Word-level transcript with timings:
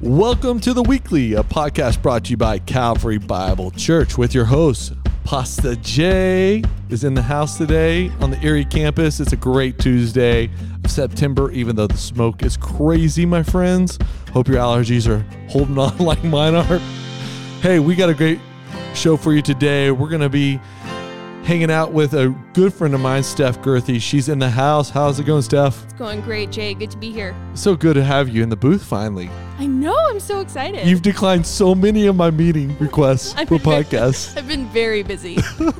Welcome 0.00 0.60
to 0.60 0.72
the 0.72 0.82
Weekly, 0.84 1.34
a 1.34 1.42
podcast 1.42 2.02
brought 2.02 2.26
to 2.26 2.30
you 2.30 2.36
by 2.36 2.60
Calvary 2.60 3.18
Bible 3.18 3.72
Church 3.72 4.16
with 4.16 4.32
your 4.32 4.44
host, 4.44 4.92
Pastor 5.24 5.74
Jay 5.74 6.62
is 6.88 7.02
in 7.02 7.14
the 7.14 7.22
house 7.22 7.58
today 7.58 8.12
on 8.20 8.30
the 8.30 8.40
Erie 8.40 8.64
campus. 8.64 9.18
It's 9.18 9.32
a 9.32 9.36
great 9.36 9.80
Tuesday 9.80 10.50
of 10.84 10.90
September, 10.92 11.50
even 11.50 11.74
though 11.74 11.88
the 11.88 11.96
smoke 11.96 12.44
is 12.44 12.56
crazy, 12.56 13.26
my 13.26 13.42
friends. 13.42 13.98
Hope 14.32 14.46
your 14.46 14.58
allergies 14.58 15.08
are 15.08 15.26
holding 15.50 15.76
on 15.76 15.98
like 15.98 16.22
mine 16.22 16.54
are. 16.54 16.78
Hey, 17.60 17.80
we 17.80 17.96
got 17.96 18.08
a 18.08 18.14
great 18.14 18.38
show 18.94 19.16
for 19.16 19.32
you 19.32 19.42
today. 19.42 19.90
We're 19.90 20.10
going 20.10 20.20
to 20.20 20.28
be 20.28 20.60
hanging 21.48 21.70
out 21.70 21.92
with 21.94 22.12
a 22.12 22.28
good 22.52 22.74
friend 22.74 22.92
of 22.94 23.00
mine, 23.00 23.22
Steph 23.22 23.62
Girthy. 23.62 23.98
She's 24.02 24.28
in 24.28 24.38
the 24.38 24.50
house. 24.50 24.90
How's 24.90 25.18
it 25.18 25.24
going, 25.24 25.40
Steph? 25.40 25.82
It's 25.84 25.94
going 25.94 26.20
great, 26.20 26.52
Jay. 26.52 26.74
Good 26.74 26.90
to 26.90 26.98
be 26.98 27.10
here. 27.10 27.34
So 27.54 27.74
good 27.74 27.94
to 27.94 28.04
have 28.04 28.28
you 28.28 28.42
in 28.42 28.50
the 28.50 28.56
booth 28.56 28.84
finally. 28.84 29.30
I 29.58 29.64
know. 29.64 29.96
I'm 30.10 30.20
so 30.20 30.40
excited. 30.40 30.86
You've 30.86 31.00
declined 31.00 31.46
so 31.46 31.74
many 31.74 32.06
of 32.06 32.16
my 32.16 32.30
meeting 32.30 32.76
requests 32.78 33.32
for 33.32 33.56
podcasts. 33.56 34.36
I've 34.36 34.46
been 34.46 34.68
very 34.68 35.02
busy. 35.02 35.38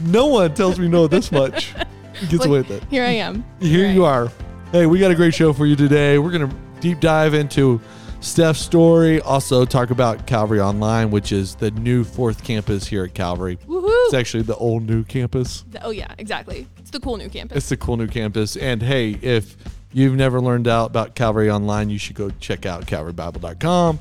No 0.00 0.26
one 0.26 0.54
tells 0.54 0.78
me 0.78 0.86
no 0.86 1.08
this 1.08 1.32
much. 1.32 1.74
Gets 2.20 2.32
Look, 2.34 2.46
away 2.46 2.58
with 2.58 2.70
it. 2.70 2.84
Here 2.88 3.04
I 3.04 3.10
am. 3.10 3.44
Here 3.60 3.88
I 3.88 3.90
you 3.90 4.06
am. 4.06 4.12
are. 4.12 4.32
Hey, 4.70 4.86
we 4.86 5.00
got 5.00 5.10
a 5.10 5.14
great 5.16 5.34
show 5.34 5.52
for 5.52 5.66
you 5.66 5.74
today. 5.74 6.18
We're 6.18 6.30
going 6.30 6.48
to 6.48 6.56
deep 6.78 7.00
dive 7.00 7.34
into 7.34 7.80
Steph's 8.20 8.60
story, 8.60 9.20
also 9.20 9.64
talk 9.64 9.90
about 9.90 10.26
Calvary 10.26 10.60
Online, 10.60 11.10
which 11.10 11.30
is 11.30 11.54
the 11.54 11.70
new 11.72 12.02
fourth 12.04 12.42
campus 12.42 12.86
here 12.86 13.04
at 13.04 13.14
Calvary. 13.14 13.58
Woohoo! 13.66 13.77
It's 14.08 14.14
actually 14.14 14.42
the 14.44 14.56
old 14.56 14.84
new 14.84 15.04
campus. 15.04 15.64
Oh 15.82 15.90
yeah, 15.90 16.12
exactly. 16.18 16.66
It's 16.78 16.90
the 16.90 17.00
cool 17.00 17.16
new 17.16 17.28
campus. 17.28 17.56
It's 17.58 17.68
the 17.68 17.76
cool 17.76 17.96
new 17.96 18.06
campus. 18.06 18.56
And 18.56 18.82
hey, 18.82 19.18
if 19.22 19.56
you've 19.92 20.14
never 20.14 20.40
learned 20.40 20.66
out 20.66 20.86
about 20.86 21.14
Calvary 21.14 21.50
Online, 21.50 21.90
you 21.90 21.98
should 21.98 22.16
go 22.16 22.30
check 22.40 22.64
out 22.66 22.86
calvarybible.com. 22.86 23.98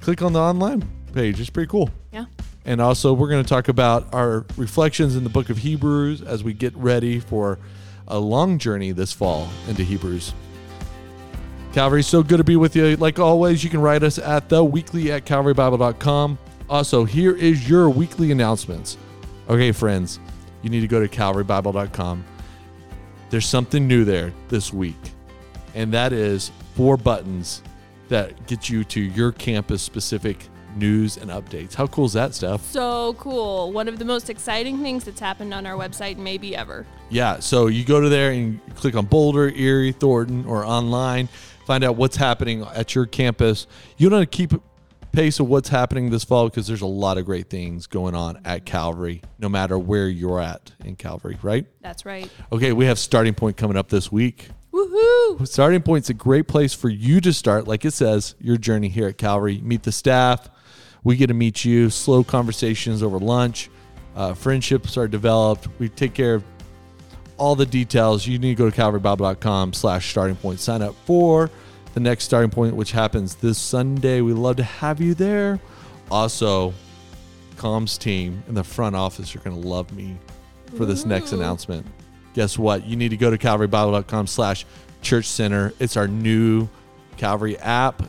Click 0.00 0.22
on 0.22 0.32
the 0.32 0.40
online 0.40 0.88
page. 1.12 1.40
It's 1.40 1.50
pretty 1.50 1.70
cool. 1.70 1.90
yeah. 2.12 2.24
And 2.66 2.80
also, 2.80 3.12
we're 3.12 3.28
going 3.28 3.42
to 3.44 3.48
talk 3.48 3.68
about 3.68 4.12
our 4.14 4.46
reflections 4.56 5.16
in 5.16 5.24
the 5.24 5.28
book 5.30 5.50
of 5.50 5.58
Hebrews 5.58 6.22
as 6.22 6.42
we 6.42 6.54
get 6.54 6.74
ready 6.74 7.20
for 7.20 7.58
a 8.08 8.18
long 8.18 8.58
journey 8.58 8.92
this 8.92 9.12
fall 9.12 9.50
into 9.68 9.82
Hebrews. 9.82 10.32
Calvary, 11.74 12.02
so 12.02 12.22
good 12.22 12.38
to 12.38 12.44
be 12.44 12.56
with 12.56 12.74
you. 12.76 12.96
Like 12.96 13.18
always, 13.18 13.62
you 13.64 13.68
can 13.68 13.80
write 13.80 14.02
us 14.02 14.18
at 14.18 14.48
the 14.48 14.64
weekly 14.64 15.12
at 15.12 15.26
calvarybible.com. 15.26 16.38
Also, 16.70 17.04
here 17.04 17.36
is 17.36 17.68
your 17.68 17.90
weekly 17.90 18.30
announcements. 18.30 18.96
Okay, 19.48 19.72
friends, 19.72 20.20
you 20.62 20.70
need 20.70 20.80
to 20.80 20.88
go 20.88 21.00
to 21.00 21.08
calvarybible.com. 21.08 22.24
There's 23.30 23.46
something 23.46 23.86
new 23.86 24.04
there 24.04 24.32
this 24.48 24.72
week, 24.72 24.96
and 25.74 25.92
that 25.92 26.12
is 26.12 26.50
four 26.74 26.96
buttons 26.96 27.62
that 28.08 28.46
get 28.46 28.68
you 28.68 28.84
to 28.84 29.00
your 29.00 29.32
campus 29.32 29.82
specific 29.82 30.48
news 30.76 31.16
and 31.16 31.30
updates. 31.30 31.74
How 31.74 31.86
cool 31.86 32.06
is 32.06 32.14
that 32.14 32.34
Steph? 32.34 32.62
So 32.62 33.14
cool. 33.14 33.72
One 33.72 33.86
of 33.86 33.98
the 33.98 34.04
most 34.04 34.30
exciting 34.30 34.80
things 34.82 35.04
that's 35.04 35.20
happened 35.20 35.54
on 35.54 35.66
our 35.66 35.76
website 35.76 36.16
maybe 36.16 36.56
ever. 36.56 36.86
Yeah, 37.10 37.38
so 37.40 37.66
you 37.66 37.84
go 37.84 38.00
to 38.00 38.08
there 38.08 38.32
and 38.32 38.60
click 38.74 38.96
on 38.96 39.06
Boulder, 39.06 39.50
Erie, 39.50 39.92
Thornton, 39.92 40.44
or 40.46 40.64
online, 40.64 41.28
find 41.66 41.84
out 41.84 41.96
what's 41.96 42.16
happening 42.16 42.62
at 42.74 42.94
your 42.94 43.06
campus. 43.06 43.66
You 43.96 44.10
want 44.10 44.30
to 44.30 44.36
keep 44.36 44.52
pace 45.14 45.38
of 45.38 45.48
what's 45.48 45.68
happening 45.68 46.10
this 46.10 46.24
fall 46.24 46.48
because 46.48 46.66
there's 46.66 46.82
a 46.82 46.86
lot 46.86 47.18
of 47.18 47.24
great 47.24 47.48
things 47.48 47.86
going 47.86 48.14
on 48.14 48.40
at 48.44 48.66
Calvary, 48.66 49.22
no 49.38 49.48
matter 49.48 49.78
where 49.78 50.08
you're 50.08 50.40
at 50.40 50.72
in 50.84 50.96
Calvary, 50.96 51.38
right? 51.40 51.66
That's 51.80 52.04
right. 52.04 52.28
Okay, 52.52 52.72
we 52.72 52.86
have 52.86 52.98
Starting 52.98 53.34
Point 53.34 53.56
coming 53.56 53.76
up 53.76 53.88
this 53.88 54.10
week. 54.10 54.48
Woohoo! 54.72 55.46
Starting 55.46 55.82
Point's 55.82 56.10
a 56.10 56.14
great 56.14 56.48
place 56.48 56.74
for 56.74 56.88
you 56.88 57.20
to 57.20 57.32
start, 57.32 57.68
like 57.68 57.84
it 57.84 57.92
says, 57.92 58.34
your 58.40 58.56
journey 58.56 58.88
here 58.88 59.06
at 59.06 59.16
Calvary. 59.16 59.60
Meet 59.62 59.84
the 59.84 59.92
staff. 59.92 60.50
We 61.04 61.16
get 61.16 61.28
to 61.28 61.34
meet 61.34 61.64
you. 61.64 61.90
Slow 61.90 62.24
conversations 62.24 63.02
over 63.02 63.18
lunch. 63.18 63.70
Uh, 64.16 64.34
friendships 64.34 64.96
are 64.96 65.06
developed. 65.06 65.68
We 65.78 65.88
take 65.88 66.14
care 66.14 66.34
of 66.34 66.44
all 67.36 67.54
the 67.54 67.66
details. 67.66 68.26
You 68.26 68.38
need 68.38 68.56
to 68.56 68.64
go 68.64 68.70
to 68.70 68.76
calvarybible.com 68.76 69.74
slash 69.74 70.10
starting 70.10 70.36
point. 70.36 70.60
Sign 70.60 70.82
up 70.82 70.94
for 71.04 71.50
the 71.94 72.00
next 72.00 72.24
starting 72.24 72.50
point, 72.50 72.74
which 72.74 72.92
happens 72.92 73.36
this 73.36 73.56
Sunday. 73.56 74.20
We 74.20 74.32
love 74.32 74.56
to 74.56 74.64
have 74.64 75.00
you 75.00 75.14
there. 75.14 75.60
Also, 76.10 76.74
comms 77.56 77.98
team 77.98 78.42
in 78.48 78.54
the 78.54 78.64
front 78.64 78.96
office 78.96 79.34
are 79.34 79.38
going 79.38 79.60
to 79.60 79.68
love 79.68 79.92
me 79.92 80.18
for 80.76 80.84
this 80.84 81.06
next 81.06 81.32
announcement. 81.32 81.86
Guess 82.34 82.58
what? 82.58 82.84
You 82.84 82.96
need 82.96 83.10
to 83.10 83.16
go 83.16 83.30
to 83.30 83.38
calvarybible.com 83.38 84.26
slash 84.26 84.66
church 85.02 85.26
center. 85.26 85.72
It's 85.78 85.96
our 85.96 86.08
new 86.08 86.68
Calvary 87.16 87.56
app. 87.58 88.02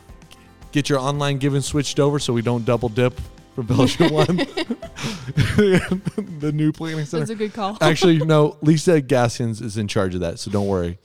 Get 0.71 0.89
your 0.89 0.99
online 0.99 1.37
giving 1.37 1.61
switched 1.61 1.99
over 1.99 2.17
so 2.17 2.33
we 2.33 2.41
don't 2.41 2.65
double 2.65 2.89
dip 2.89 3.19
for 3.53 3.61
Belgium 3.63 4.11
one. 4.11 4.25
the 5.55 6.51
new 6.53 6.71
planning 6.71 7.05
center. 7.05 7.21
That's 7.21 7.31
a 7.31 7.35
good 7.35 7.53
call. 7.53 7.77
Actually, 7.81 8.17
no, 8.17 8.57
Lisa 8.61 8.99
Gaskins 8.99 9.61
is 9.61 9.77
in 9.77 9.87
charge 9.87 10.15
of 10.15 10.21
that, 10.21 10.39
so 10.39 10.49
don't 10.49 10.67
worry. 10.67 10.97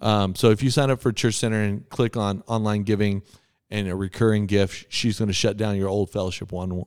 Um, 0.00 0.34
so 0.34 0.50
if 0.50 0.62
you 0.62 0.70
sign 0.70 0.90
up 0.90 1.00
for 1.00 1.12
Church 1.12 1.34
Center 1.36 1.62
and 1.62 1.88
click 1.88 2.16
on 2.16 2.42
online 2.46 2.82
giving 2.82 3.22
and 3.70 3.88
a 3.88 3.96
recurring 3.96 4.46
gift, 4.46 4.86
she's 4.88 5.18
going 5.18 5.28
to 5.28 5.34
shut 5.34 5.56
down 5.56 5.76
your 5.76 5.88
old 5.88 6.10
fellowship 6.10 6.52
one 6.52 6.84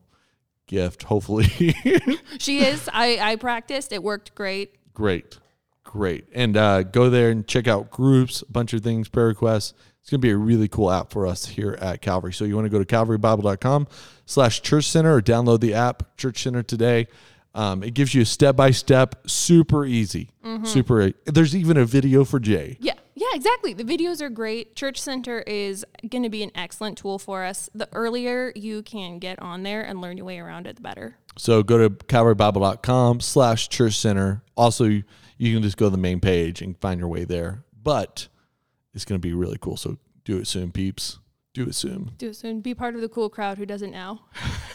gift. 0.67 1.03
Hopefully, 1.03 1.45
she 2.39 2.59
is. 2.59 2.89
I, 2.93 3.17
I 3.19 3.35
practiced. 3.37 3.91
It 3.91 4.03
worked 4.03 4.35
great. 4.35 4.75
great, 4.93 5.39
great. 5.83 6.25
And 6.33 6.55
uh, 6.57 6.83
go 6.83 7.09
there 7.09 7.29
and 7.31 7.47
check 7.47 7.67
out 7.67 7.89
groups, 7.89 8.41
a 8.41 8.51
bunch 8.51 8.73
of 8.73 8.81
things, 8.83 9.09
prayer 9.09 9.27
requests. 9.27 9.73
It's 10.01 10.11
going 10.11 10.21
to 10.21 10.25
be 10.25 10.31
a 10.31 10.37
really 10.37 10.69
cool 10.69 10.89
app 10.89 11.11
for 11.11 11.27
us 11.27 11.45
here 11.45 11.77
at 11.81 12.01
Calvary. 12.01 12.31
So 12.31 12.45
you 12.45 12.55
want 12.55 12.65
to 12.65 12.69
go 12.69 12.79
to 12.81 12.85
calvarybible.com 12.85 13.87
slash 14.25 14.61
church 14.61 14.85
center 14.85 15.13
or 15.15 15.21
download 15.21 15.59
the 15.59 15.73
app 15.73 16.15
Church 16.15 16.43
Center 16.43 16.63
today. 16.63 17.07
Um, 17.53 17.83
it 17.83 17.93
gives 17.93 18.13
you 18.13 18.21
a 18.21 18.25
step 18.25 18.55
by 18.55 18.71
step, 18.71 19.27
super 19.27 19.83
easy, 19.83 20.29
super. 20.63 21.11
There's 21.25 21.55
even 21.55 21.75
a 21.75 21.85
video 21.85 22.23
for 22.23 22.39
Jay. 22.39 22.77
Yeah, 22.79 22.93
exactly. 23.37 23.73
The 23.73 23.83
videos 23.83 24.19
are 24.19 24.29
great. 24.29 24.75
Church 24.75 24.99
Center 24.99 25.41
is 25.41 25.85
going 26.09 26.23
to 26.23 26.29
be 26.29 26.43
an 26.43 26.51
excellent 26.55 26.97
tool 26.97 27.19
for 27.19 27.45
us. 27.45 27.69
The 27.73 27.87
earlier 27.93 28.51
you 28.55 28.81
can 28.81 29.19
get 29.19 29.39
on 29.39 29.63
there 29.63 29.83
and 29.83 30.01
learn 30.01 30.17
your 30.17 30.25
way 30.25 30.39
around 30.39 30.67
it, 30.67 30.75
the 30.75 30.81
better. 30.81 31.17
So 31.37 31.63
go 31.63 31.77
to 31.77 31.89
calvarybible.com 31.89 33.21
slash 33.21 33.69
church 33.69 33.93
center. 33.93 34.41
Also, 34.57 34.85
you, 34.85 35.03
can 35.39 35.61
just 35.61 35.77
go 35.77 35.85
to 35.85 35.91
the 35.91 35.97
main 35.97 36.19
page 36.19 36.61
and 36.61 36.77
find 36.79 36.99
your 36.99 37.09
way 37.09 37.23
there. 37.23 37.63
But 37.81 38.27
it's 38.93 39.05
going 39.05 39.21
to 39.21 39.25
be 39.25 39.33
really 39.33 39.59
cool. 39.61 39.77
So 39.77 39.97
do 40.25 40.37
it 40.37 40.47
soon, 40.47 40.71
peeps. 40.71 41.19
Do 41.53 41.63
it 41.63 41.75
soon. 41.75 42.11
Do 42.17 42.29
it 42.29 42.35
soon. 42.35 42.61
Be 42.61 42.73
part 42.73 42.95
of 42.95 43.01
the 43.01 43.09
cool 43.09 43.29
crowd 43.29 43.59
who 43.59 43.65
doesn't 43.65 43.91
now. 43.91 44.25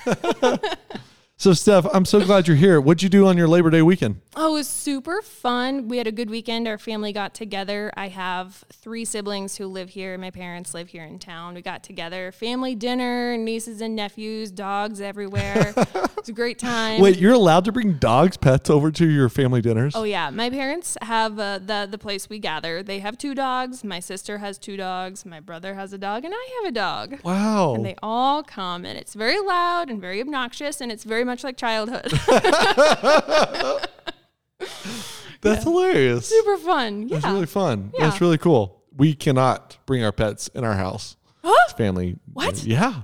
So, 1.42 1.52
Steph, 1.54 1.86
I'm 1.92 2.04
so 2.04 2.24
glad 2.24 2.46
you're 2.46 2.56
here. 2.56 2.80
What'd 2.80 3.02
you 3.02 3.08
do 3.08 3.26
on 3.26 3.36
your 3.36 3.48
Labor 3.48 3.68
Day 3.68 3.82
weekend? 3.82 4.20
Oh, 4.36 4.50
it 4.50 4.58
was 4.58 4.68
super 4.68 5.20
fun. 5.20 5.88
We 5.88 5.98
had 5.98 6.06
a 6.06 6.12
good 6.12 6.30
weekend. 6.30 6.68
Our 6.68 6.78
family 6.78 7.12
got 7.12 7.34
together. 7.34 7.92
I 7.96 8.08
have 8.08 8.64
three 8.72 9.04
siblings 9.04 9.56
who 9.56 9.66
live 9.66 9.90
here. 9.90 10.16
My 10.16 10.30
parents 10.30 10.72
live 10.72 10.90
here 10.90 11.02
in 11.02 11.18
town. 11.18 11.54
We 11.54 11.60
got 11.62 11.82
together, 11.82 12.30
family 12.30 12.76
dinner, 12.76 13.36
nieces 13.36 13.80
and 13.80 13.96
nephews, 13.96 14.52
dogs 14.52 15.00
everywhere. 15.00 15.74
it's 16.16 16.28
a 16.28 16.32
great 16.32 16.60
time. 16.60 17.00
Wait, 17.00 17.18
you're 17.18 17.32
allowed 17.32 17.64
to 17.64 17.72
bring 17.72 17.94
dogs, 17.94 18.36
pets 18.36 18.70
over 18.70 18.92
to 18.92 19.10
your 19.10 19.28
family 19.28 19.60
dinners? 19.60 19.96
Oh 19.96 20.04
yeah, 20.04 20.30
my 20.30 20.48
parents 20.48 20.96
have 21.02 21.40
uh, 21.40 21.58
the 21.58 21.88
the 21.90 21.98
place 21.98 22.28
we 22.30 22.38
gather. 22.38 22.84
They 22.84 23.00
have 23.00 23.18
two 23.18 23.34
dogs. 23.34 23.82
My 23.82 23.98
sister 23.98 24.38
has 24.38 24.58
two 24.58 24.76
dogs. 24.76 25.26
My 25.26 25.40
brother 25.40 25.74
has 25.74 25.92
a 25.92 25.98
dog, 25.98 26.24
and 26.24 26.32
I 26.32 26.60
have 26.62 26.70
a 26.70 26.72
dog. 26.72 27.18
wow. 27.24 27.74
And 27.74 27.84
they 27.84 27.96
all 28.00 28.44
come, 28.44 28.84
and 28.84 28.96
it's 28.96 29.14
very 29.14 29.40
loud 29.40 29.90
and 29.90 30.00
very 30.00 30.20
obnoxious, 30.20 30.80
and 30.80 30.92
it's 30.92 31.02
very 31.02 31.24
much 31.24 31.31
like 31.44 31.56
childhood. 31.56 32.12
That's 35.40 35.64
hilarious. 35.64 36.28
Super 36.28 36.56
fun. 36.58 37.08
Yeah. 37.08 37.18
That's 37.18 37.32
really 37.32 37.46
fun. 37.46 37.90
Yeah. 37.94 38.08
That's 38.08 38.20
really 38.20 38.38
cool. 38.38 38.82
We 38.96 39.14
cannot 39.14 39.76
bring 39.86 40.04
our 40.04 40.12
pets 40.12 40.48
in 40.48 40.64
our 40.64 40.74
house. 40.74 41.16
Huh? 41.42 41.52
It's 41.64 41.72
family. 41.72 42.16
What? 42.32 42.62
Yeah. 42.62 43.02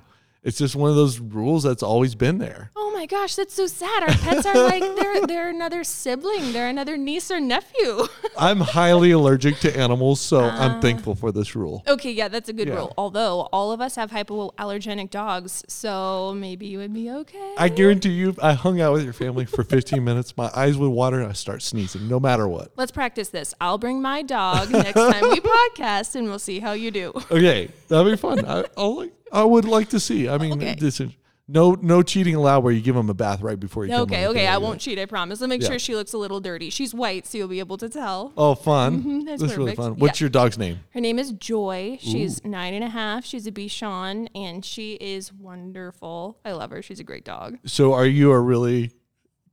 It's 0.49 0.57
just 0.57 0.75
one 0.75 0.89
of 0.89 0.97
those 0.97 1.21
rules 1.21 1.63
that's 1.63 1.83
always 1.83 2.15
been 2.15 2.39
there. 2.39 2.71
Oh 2.75 2.91
my 2.95 3.05
gosh, 3.05 3.35
that's 3.37 3.53
so 3.53 3.67
sad. 3.67 4.03
Our 4.05 4.15
pets 4.15 4.47
are 4.47 4.55
like 4.55 4.81
they're 4.97 5.27
they're 5.27 5.49
another 5.51 5.85
sibling. 5.85 6.53
They're 6.55 6.69
another 6.71 6.97
niece 6.97 7.31
or 7.31 7.39
nephew. 7.39 8.07
I'm 8.39 8.61
highly 8.61 9.11
allergic 9.11 9.59
to 9.61 9.77
animals, 9.79 10.21
so 10.23 10.41
I'm 10.41 10.79
uh, 10.79 10.81
thankful 10.81 11.15
for 11.15 11.31
this 11.31 11.55
rule. 11.55 11.83
okay, 11.87 12.11
yeah, 12.13 12.29
that's 12.29 12.49
a 12.49 12.55
good 12.55 12.67
Yeah. 12.69 12.77
rule. 12.77 12.95
Although 12.97 13.43
all 13.53 13.73
of 13.73 13.83
us 13.83 13.97
have 13.97 14.11
hypoallergenic 14.11 15.11
dogs, 15.11 15.65
so 15.69 16.33
maybe 16.35 16.67
you 16.67 16.79
would 16.79 16.95
be 16.95 17.11
okay. 17.11 17.55
I 17.59 17.69
guarantee 17.69 18.11
you, 18.13 18.35
I 18.43 18.55
hung 18.55 18.81
out 18.81 18.95
with 18.95 19.05
your 19.05 19.13
family 19.13 19.45
for 19.45 19.63
15 19.65 20.03
minutes, 20.03 20.35
my 20.37 20.51
eyes 20.57 20.79
would 20.79 20.89
water 20.89 21.21
and 21.21 21.29
I 21.29 21.35
start 21.35 21.61
sneezing, 21.63 22.09
no 22.09 22.19
matter 22.19 22.49
what. 22.49 22.73
Let's 22.77 22.91
practice 22.93 23.29
this. 23.29 23.55
I'll 23.61 23.77
bring 23.79 24.01
my 24.01 24.23
dog 24.23 24.71
next 24.71 24.95
time 24.95 25.29
we 25.29 25.41
podcast, 25.77 26.15
and 26.17 26.27
we'll 26.29 26.39
see 26.39 26.59
how 26.61 26.73
you 26.73 26.91
do. 26.91 27.13
Okay, 27.31 27.69
that'd 27.89 28.11
be 28.11 28.17
fun. 28.17 28.47
I, 28.47 28.65
I'll, 28.79 28.97
like- 28.97 29.13
I 29.33 29.45
would 29.45 29.65
like 29.65 29.89
to 29.91 30.01
see. 30.01 30.29
I 30.29 30.39
mean, 30.39 30.53
Okay. 30.55 30.75
this 30.79 31.01
is 31.01 31.13
No, 31.51 31.79
no 31.81 32.03
cheating 32.03 32.35
allowed. 32.35 32.63
Where 32.63 32.75
you 32.75 32.83
give 32.83 32.95
them 32.95 33.09
a 33.09 33.15
bath 33.15 33.41
right 33.41 33.59
before 33.59 33.87
you. 33.87 33.95
Okay, 33.95 34.27
okay, 34.27 34.47
I 34.47 34.59
won't 34.59 34.81
cheat. 34.83 34.99
I 34.99 35.07
promise. 35.07 35.41
I'll 35.41 35.49
make 35.49 35.63
Yeah. 35.63 35.69
sure 35.69 35.79
she 35.79 35.95
looks 35.95 36.13
a 36.13 36.19
little 36.19 36.41
dirty. 36.41 36.69
She's 36.69 36.93
white, 36.93 37.27
so 37.27 37.39
you'll 37.39 37.49
be 37.49 37.59
able 37.59 37.79
to 37.79 37.89
tell. 37.89 38.35
Oh, 38.37 38.55
fun! 38.55 38.99
Mm-hmm, 38.99 39.25
that's 39.25 39.41
That's 39.41 39.57
really 39.57 39.75
fun. 39.75 39.97
What's 39.97 40.21
Yeah. 40.21 40.25
your 40.27 40.29
dog's 40.31 40.59
name? 40.59 40.81
Her 40.91 41.01
name 41.01 41.19
is 41.19 41.33
Joy. 41.33 41.97
She's 42.03 42.45
nine 42.45 42.75
and 42.75 42.85
a 42.85 42.91
half. 42.91 43.25
She's 43.25 43.47
a 43.47 43.51
Bichon, 43.53 44.29
and 44.35 44.63
she 44.63 44.99
is 45.01 45.33
wonderful. 45.33 46.37
I 46.45 46.53
love 46.53 46.71
her. 46.71 46.83
She's 46.83 47.01
a 47.01 47.05
great 47.05 47.25
dog. 47.25 47.57
So, 47.65 47.95
are 47.95 48.05
you 48.07 48.31
a 48.33 48.39
really 48.41 48.91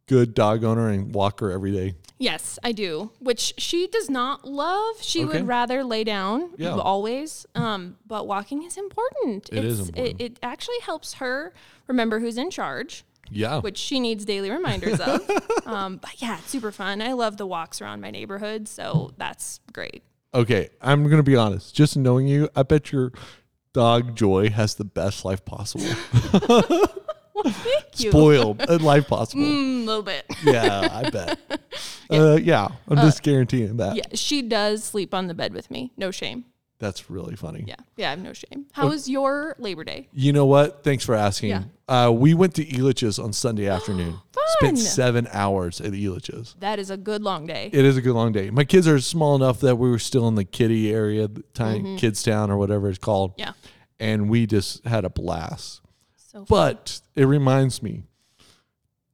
good 0.08 0.34
dog 0.34 0.64
owner 0.64 0.90
and 0.90 1.14
walk 1.14 1.40
her 1.40 1.52
every 1.52 1.72
day? 1.72 1.96
Yes, 2.18 2.58
I 2.64 2.72
do. 2.72 3.12
Which 3.20 3.54
she 3.58 3.88
does 3.88 4.10
not 4.10 4.46
love. 4.48 5.02
She 5.02 5.24
Okay. 5.26 5.40
would 5.40 5.48
rather 5.48 5.84
lay 5.84 6.04
down 6.04 6.52
Yeah. 6.58 6.76
always. 6.76 7.46
Um, 7.56 7.98
but 8.08 8.26
walking 8.28 8.64
is 8.64 8.78
important. 8.78 9.50
It 9.52 9.66
is 9.66 9.80
It's- 9.82 9.90
important. 9.90 10.22
It, 10.22 10.26
it 10.34 10.40
actually 10.44 10.80
helps 10.84 11.16
her 11.16 11.54
remember 11.88 12.20
who's 12.20 12.38
in 12.38 12.52
charge, 12.52 13.04
Yeah. 13.30 13.60
which 13.60 13.78
she 13.78 14.00
needs 14.00 14.24
daily 14.26 14.50
reminders 14.50 15.00
of. 15.02 15.30
um, 15.66 15.98
but 15.98 16.22
yeah, 16.22 16.38
it's 16.40 16.50
super 16.50 16.72
fun. 16.72 17.02
I 17.02 17.14
love 17.14 17.38
the 17.38 17.46
walks 17.48 17.82
around 17.82 18.00
my 18.02 18.12
neighborhood, 18.12 18.68
so 18.68 19.12
that's 19.18 19.60
great. 19.74 20.04
Okay, 20.34 20.70
I'm 20.82 21.04
gonna 21.10 21.24
be 21.24 21.36
honest. 21.36 21.74
Just 21.76 21.98
knowing 21.98 22.28
you, 22.28 22.50
I 22.56 22.64
bet 22.64 22.92
your 22.92 23.12
dog 23.74 24.16
Joy 24.16 24.50
has 24.52 24.76
the 24.76 24.86
best 24.86 25.26
life 25.26 25.44
possible. 25.44 25.86
Thank 27.46 28.00
you. 28.00 28.12
Spoiled 28.12 28.62
uh, 28.68 28.78
life 28.80 29.08
possible. 29.08 29.44
Mm, 29.44 29.84
a 29.84 29.86
little 29.86 30.04
bit. 30.04 30.26
Yeah, 30.44 30.88
I 30.92 31.10
bet. 31.10 31.40
Uh, 32.08 32.38
yeah, 32.40 32.68
I'm 32.88 32.98
just 32.98 33.24
guaranteeing 33.24 33.78
that. 33.78 33.96
Yeah, 33.96 34.04
she 34.14 34.44
does 34.44 34.84
sleep 34.84 35.12
on 35.12 35.26
the 35.26 35.34
bed 35.34 35.56
with 35.56 35.72
me. 35.72 35.92
No 35.98 36.12
shame. 36.12 36.46
That's 36.78 37.10
really 37.10 37.36
funny. 37.36 37.64
Yeah, 37.66 37.76
yeah, 37.98 38.08
I 38.08 38.10
have 38.12 38.20
no 38.20 38.32
shame. 38.32 38.68
How 38.74 38.88
was 38.88 39.10
your 39.10 39.56
Labor 39.58 39.84
Day? 39.84 40.08
You 40.14 40.32
know 40.32 40.46
what? 40.46 40.84
Thanks 40.84 41.04
for 41.04 41.16
asking. 41.16 41.50
Yeah. 41.50 41.64
Uh, 41.88 42.12
we 42.12 42.36
went 42.36 42.54
to 42.56 42.66
Elitch's 42.66 43.18
on 43.18 43.34
Sunday 43.34 43.68
afternoon. 43.70 44.20
Spent 44.60 44.78
seven 44.78 45.28
hours 45.32 45.82
at 45.82 45.94
Elitch's. 45.94 46.56
That 46.60 46.78
is 46.78 46.92
a 46.92 46.98
good 46.98 47.24
long 47.24 47.48
day. 47.48 47.72
It 47.74 47.86
is 47.86 47.98
a 47.98 48.02
good 48.02 48.14
long 48.14 48.32
day. 48.32 48.52
My 48.52 48.66
kids 48.66 48.88
are 48.88 49.00
small 49.00 49.36
enough 49.36 49.62
that 49.62 49.78
we 49.78 49.90
were 49.90 49.98
still 49.98 50.28
in 50.28 50.36
the 50.36 50.46
kiddie 50.46 50.94
area, 50.94 51.28
the 51.28 51.44
tiny 51.56 51.98
kids 51.98 52.22
town 52.22 52.52
or 52.52 52.58
whatever 52.58 52.90
it's 52.90 53.00
called. 53.00 53.32
Mm-hmm. 53.32 53.42
Yeah. 53.42 53.54
And 54.00 54.30
we 54.30 54.46
just 54.46 54.86
had 54.86 55.06
a 55.06 55.10
blast. 55.10 55.82
So. 56.36 56.46
But 56.50 57.00
it 57.16 57.26
reminds 57.26 57.82
me, 57.82 58.04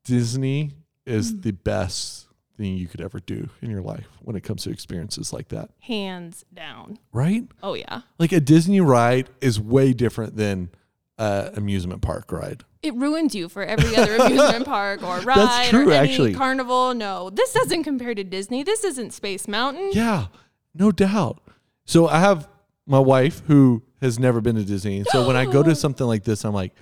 Disney 0.03 0.71
is 1.05 1.31
Mm. 1.33 1.41
the 1.43 1.51
best 1.51 2.27
thing 2.57 2.77
you 2.77 2.87
could 2.87 3.01
ever 3.01 3.19
do 3.19 3.49
in 3.61 3.69
your 3.69 3.81
life 3.81 4.07
when 4.21 4.35
it 4.35 4.41
comes 4.41 4.63
to 4.63 4.69
experiences 4.71 5.31
like 5.33 5.49
that. 5.49 5.69
hands 5.81 6.45
down. 6.53 6.97
Right? 7.13 7.47
Oh 7.61 7.73
yeah. 7.75 8.01
Like 8.19 8.31
a 8.31 8.39
Disney 8.39 8.81
ride 8.81 9.29
is 9.39 9.59
way 9.59 9.93
different 9.93 10.35
than 10.35 10.69
a 11.17 11.51
amusement 11.55 12.01
park 12.01 12.31
ride. 12.31 12.63
It 12.81 12.95
ruins 12.95 13.35
you 13.35 13.47
for 13.49 13.63
every 13.63 13.95
other 13.95 14.15
amusement 14.15 14.65
park 14.75 15.03
or 15.03 15.19
ride 15.21 15.67
true, 15.69 15.89
or 15.89 15.93
any 15.93 16.09
actually. 16.09 16.33
carnival. 16.33 16.93
No, 16.95 17.29
this 17.29 17.53
doesn't 17.53 17.83
compare 17.83 18.15
to 18.15 18.23
Disney. 18.23 18.63
This 18.63 18.83
isn't 18.83 19.11
Space 19.13 19.47
Mountain. 19.47 19.91
Yeah, 19.93 20.27
no 20.73 20.91
doubt. 20.91 21.39
So 21.85 22.07
I 22.07 22.19
have 22.19 22.47
my 22.87 22.99
wife 22.99 23.41
who 23.47 23.83
has 24.01 24.17
never 24.17 24.41
been 24.41 24.55
to 24.55 24.63
Disney. 24.63 24.97
And 24.97 25.07
so 25.07 25.27
when 25.27 25.35
I 25.35 25.45
go 25.45 25.61
to 25.61 25.75
something 25.83 26.07
like 26.07 26.23
this, 26.23 26.43
I'm 26.43 26.53
like, 26.55 26.73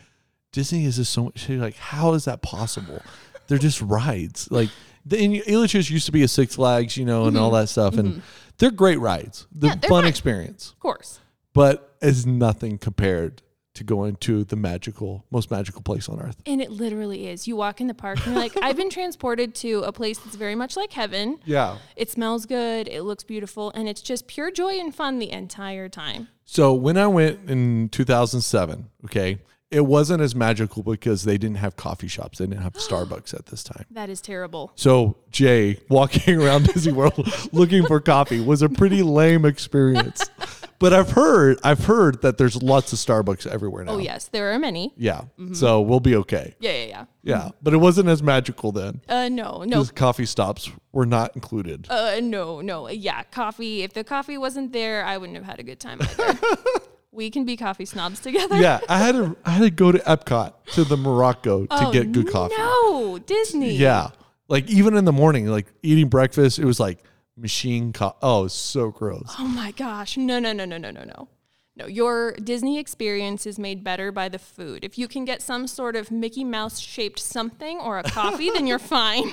Disney 0.51 0.86
is 0.86 0.96
just 0.98 1.13
so 1.13 1.25
much. 1.25 1.40
She's 1.40 1.60
like, 1.60 1.75
how 1.75 2.13
is 2.13 2.25
that 2.25 2.42
possible? 2.42 3.01
They're 3.48 3.57
just 3.57 3.81
rides. 3.81 4.48
Like, 4.51 4.69
the 5.06 5.42
Elitch's 5.42 5.90
used 5.90 6.06
to 6.07 6.12
be 6.12 6.24
a 6.24 6.28
Six 6.28 6.56
Flags, 6.56 6.98
you 6.98 7.06
know, 7.06 7.25
and 7.25 7.38
all 7.38 7.51
that 7.51 7.69
stuff. 7.69 7.98
And 7.98 8.22
they're 8.57 8.72
great 8.72 9.00
rides. 9.00 9.48
They're 9.51 9.72
Mm-hmm. 9.72 9.75
Yeah, 9.78 9.80
they're 9.81 9.90
fun 9.90 10.04
fun. 10.04 10.10
experience, 10.10 10.69
Of 10.72 10.80
course. 10.80 11.19
but 11.54 11.96
it's 12.01 12.25
nothing 12.25 12.78
compared 12.78 13.42
to 13.75 13.84
going 13.84 14.16
to 14.18 14.44
the 14.44 14.56
magical, 14.56 15.24
most 15.31 15.50
magical 15.51 15.81
place 15.81 16.10
on 16.10 16.19
earth. 16.19 16.36
And 16.46 16.60
it 16.62 16.69
literally 16.72 17.28
is. 17.28 17.48
You 17.48 17.56
walk 17.56 17.80
in 17.80 17.88
the 17.88 17.94
park 17.94 18.18
and 18.25 18.34
you're 18.34 18.42
like, 18.44 18.51
I've 18.62 18.75
been 18.75 18.90
transported 18.90 19.56
to 19.56 19.81
a 19.84 19.92
place 19.94 20.18
that's 20.18 20.36
very 20.36 20.56
much 20.56 20.75
like 20.75 20.92
heaven. 20.92 21.40
Yeah. 21.46 21.78
It 21.96 22.10
smells 22.10 22.46
good, 22.46 22.88
it 22.90 23.04
looks 23.04 23.24
beautiful, 23.24 23.72
and 23.75 23.88
it's 23.88 24.01
just 24.01 24.28
pure 24.28 24.51
joy 24.51 24.80
and 24.80 24.94
fun 24.94 25.19
the 25.19 25.31
entire 25.31 25.88
time. 25.88 26.28
So 26.46 26.74
when 26.74 26.98
I 26.98 27.07
went 27.07 27.50
in 27.50 27.90
2007, 27.90 28.90
okay, 29.06 29.38
it 29.71 29.81
wasn't 29.86 30.21
as 30.21 30.33
magical 30.36 30.81
because 30.83 31.24
they 31.24 31.38
didn't 31.38 31.57
have 31.57 31.75
coffee 31.75 32.07
shops. 32.07 32.39
They 32.39 32.45
didn't 32.48 32.62
have 32.63 32.74
Starbucks 32.89 33.33
at 33.33 33.48
this 33.48 33.63
time. 33.63 33.86
That 33.92 34.10
is 34.10 34.21
terrible. 34.21 34.71
So 34.75 35.18
Jay 35.31 35.80
walking 35.89 36.42
around 36.42 36.66
Disney 36.66 36.92
World 36.94 37.27
looking 37.54 37.86
for 37.86 38.00
coffee 38.00 38.39
was 38.42 38.62
a 38.62 38.69
pretty 38.69 39.04
lame 39.04 39.45
experience. 39.45 40.30
But 40.80 40.94
I've 40.94 41.12
heard 41.12 41.60
I've 41.62 41.83
heard 41.83 42.21
that 42.21 42.38
there's 42.38 42.63
lots 42.63 42.94
of 42.94 43.00
Starbucks 43.00 43.45
everywhere 43.45 43.83
now. 43.83 43.95
Oh, 43.95 43.98
yes, 43.98 44.30
there 44.30 44.54
are 44.54 44.60
many. 44.60 44.94
Yeah. 44.95 45.24
So 45.51 45.81
we'll 45.81 46.00
be 46.00 46.15
okay. 46.15 46.56
Yeah, 46.62 46.72
yeah, 46.72 46.86
yeah. 46.86 47.06
Yeah. 47.22 47.50
But 47.62 47.74
it 47.74 47.77
wasn't 47.80 48.07
as 48.07 48.24
magical 48.24 48.72
then. 48.72 49.01
Uh, 49.10 49.27
no, 49.27 49.57
no, 49.63 49.65
Because 49.65 49.92
coffee 49.92 50.25
stops 50.25 50.72
were 50.94 51.06
not 51.06 51.36
included. 51.36 51.88
uh, 51.89 52.22
no, 52.24 52.62
no. 52.62 52.88
Yeah, 52.88 53.24
coffee. 53.24 53.83
If 53.83 53.92
the 53.92 54.06
coffee 54.06 54.38
wasn't 54.38 54.72
there, 54.72 55.04
I 55.04 55.18
wouldn't 55.18 55.38
have 55.38 55.45
had 55.45 55.60
a 55.60 55.63
good 55.63 55.81
time 55.81 56.00
either. 56.01 56.39
we 57.11 57.29
can 57.31 57.44
be 57.45 57.57
coffee 57.57 57.85
snobs 57.85 58.19
together. 58.19 58.56
yeah. 58.57 58.79
I 58.88 58.97
had 59.00 59.13
to 59.13 59.35
I 59.45 59.51
had 59.51 59.61
to 59.63 59.71
go 59.71 59.91
to 59.91 60.00
Epcot 60.00 60.53
to 60.73 60.83
the 60.83 60.97
Morocco 60.97 61.65
to 61.65 61.88
Oh, 61.88 61.91
get 61.91 62.11
good 62.11 62.29
coffee. 62.29 62.56
No, 62.57 63.17
Disney. 63.19 63.71
Yeah. 63.75 64.09
Like 64.47 64.67
even 64.69 64.95
in 64.95 65.06
the 65.06 65.11
morning, 65.11 65.47
like 65.47 65.67
eating 65.83 66.07
breakfast, 66.09 66.59
it 66.59 66.65
was 66.65 66.79
like 66.79 67.03
machine 67.38 67.94
co- 67.94 68.15
Oh, 68.21 68.47
so 68.47 68.91
gross. 68.91 69.35
Oh 69.39 69.47
my 69.47 69.71
gosh. 69.71 70.17
No, 70.17 70.39
no, 70.39 70.51
no, 70.53 70.65
no, 70.65 70.77
no, 70.77 70.91
no, 70.91 71.03
no. 71.03 71.27
No, 71.75 71.85
your 71.88 72.33
Disney 72.33 72.77
experience 72.77 73.45
is 73.45 73.57
made 73.57 73.85
better 73.85 74.12
by 74.12 74.27
the 74.27 74.38
food. 74.39 74.83
If 74.83 74.97
you 74.97 75.07
can 75.07 75.23
get 75.23 75.41
some 75.41 75.65
sort 75.65 75.95
of 75.95 76.12
Mickey 76.12 76.44
Mouse 76.44 76.77
shaped 76.79 77.19
something 77.19 77.77
or 77.79 77.97
a 78.00 78.03
coffee, 78.03 78.50
then 78.50 78.67
you're 78.67 78.79
fine. 78.97 79.31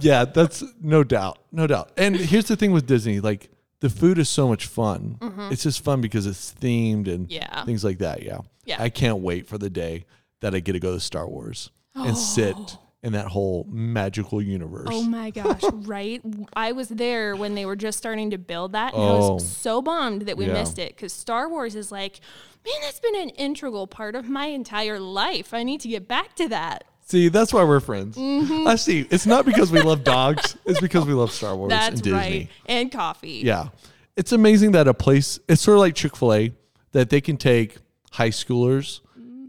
yeah, 0.00 0.24
that's 0.24 0.64
no 0.80 1.04
doubt. 1.04 1.38
No 1.52 1.66
doubt. 1.66 1.92
And 1.98 2.16
here's 2.16 2.46
the 2.46 2.56
thing 2.56 2.72
with 2.72 2.86
Disney, 2.86 3.20
like 3.20 3.50
the 3.82 3.90
food 3.90 4.18
is 4.18 4.28
so 4.28 4.48
much 4.48 4.66
fun. 4.66 5.18
It's 5.52 5.62
just 5.64 5.84
fun 5.84 6.00
because 6.00 6.26
it's 6.26 6.54
themed 6.54 7.06
and 7.08 7.28
Mm-hmm. 7.28 7.32
Yeah. 7.32 7.64
things 7.64 7.84
like 7.84 7.98
that. 7.98 8.22
Yeah. 8.22 8.38
Yeah. 8.64 8.82
I 8.82 8.88
can't 8.88 9.18
wait 9.18 9.46
for 9.46 9.58
the 9.58 9.68
day 9.68 10.06
that 10.40 10.54
I 10.54 10.60
get 10.60 10.72
to 10.72 10.80
go 10.80 10.94
to 10.94 11.00
Star 11.00 11.28
Wars 11.28 11.70
and 11.94 12.16
sit 12.36 12.56
in 13.02 13.12
that 13.14 13.26
whole 13.26 13.66
magical 13.68 14.40
universe. 14.40 14.86
Oh 14.90 15.02
my 15.02 15.30
gosh, 15.30 15.62
right? 15.72 16.22
I 16.54 16.70
was 16.72 16.88
there 16.88 17.34
when 17.34 17.54
they 17.56 17.66
were 17.66 17.74
just 17.76 17.98
starting 17.98 18.30
to 18.30 18.38
build 18.38 18.72
that, 18.72 18.94
and 18.94 19.02
I 19.02 19.06
Oh. 19.06 19.34
was 19.34 19.48
so 19.56 19.82
bummed 19.82 20.22
that 20.22 20.36
we 20.36 20.46
Yeah. 20.46 20.52
missed 20.54 20.78
it 20.78 20.90
because 20.94 21.12
Star 21.12 21.48
Wars 21.48 21.74
is 21.74 21.90
like, 21.90 22.20
man, 22.64 22.74
that's 22.82 23.00
been 23.00 23.16
an 23.20 23.30
integral 23.30 23.88
part 23.88 24.14
of 24.14 24.28
my 24.28 24.46
entire 24.46 25.00
life. 25.00 25.52
I 25.52 25.64
need 25.64 25.80
to 25.80 25.88
get 25.88 26.06
back 26.06 26.36
to 26.36 26.48
that. 26.50 26.84
See, 27.12 27.28
that's 27.28 27.52
why 27.52 27.62
we're 27.62 27.80
friends. 27.80 28.16
Mm-hmm. 28.16 28.66
I 28.66 28.74
see. 28.76 29.06
It's 29.10 29.26
not 29.26 29.44
because 29.44 29.70
we 29.70 29.82
love 29.82 30.02
dogs, 30.02 30.56
it's 30.64 30.80
because 30.80 31.04
we 31.04 31.12
love 31.12 31.30
Star 31.30 31.54
Wars 31.54 31.68
That's 31.68 31.88
and 31.88 32.02
Disney. 32.02 32.18
right. 32.18 32.48
And 32.64 32.90
coffee. 32.90 33.42
Yeah. 33.44 33.68
It's 34.16 34.32
amazing 34.32 34.72
that 34.72 34.88
a 34.88 34.94
place, 34.94 35.38
it's 35.46 35.60
sort 35.60 35.76
of 35.76 35.80
like 35.80 35.94
Chick 35.94 36.16
fil 36.16 36.32
A, 36.32 36.52
that 36.92 37.10
they 37.10 37.20
can 37.20 37.36
take 37.36 37.76
high 38.12 38.30
schoolers 38.30 39.00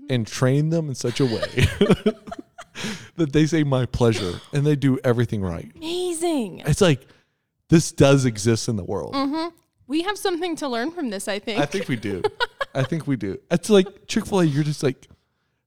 and 0.10 0.28
train 0.28 0.72
them 0.72 0.90
in 0.90 0.96
such 0.96 1.22
a 1.22 1.26
way 1.26 1.40
that 3.16 3.32
they 3.32 3.46
say, 3.46 3.64
my 3.64 3.86
pleasure, 3.86 4.42
and 4.52 4.66
they 4.66 4.76
do 4.76 5.00
everything 5.02 5.42
right. 5.42 5.72
Amazing. 5.78 6.64
It's 6.66 6.82
like, 6.82 7.08
this 7.70 7.94
does 7.94 8.26
exist 8.26 8.68
in 8.68 8.76
the 8.76 8.84
world. 8.84 9.16
We 9.88 10.02
have 10.02 10.18
something 10.18 10.58
to 10.58 10.68
learn 10.68 10.92
from 10.92 11.12
this, 11.12 11.30
I 11.30 11.40
think. 11.40 11.62
I 11.62 11.66
think 11.66 11.88
we 11.88 11.96
do. 11.96 12.24
I 12.76 12.84
think 12.84 13.08
we 13.08 13.16
do. 13.16 13.40
It's 13.50 13.70
like 13.70 13.88
Chick 14.08 14.26
fil 14.26 14.42
A, 14.42 14.44
you're 14.44 14.66
just 14.66 14.84
like, 14.84 15.08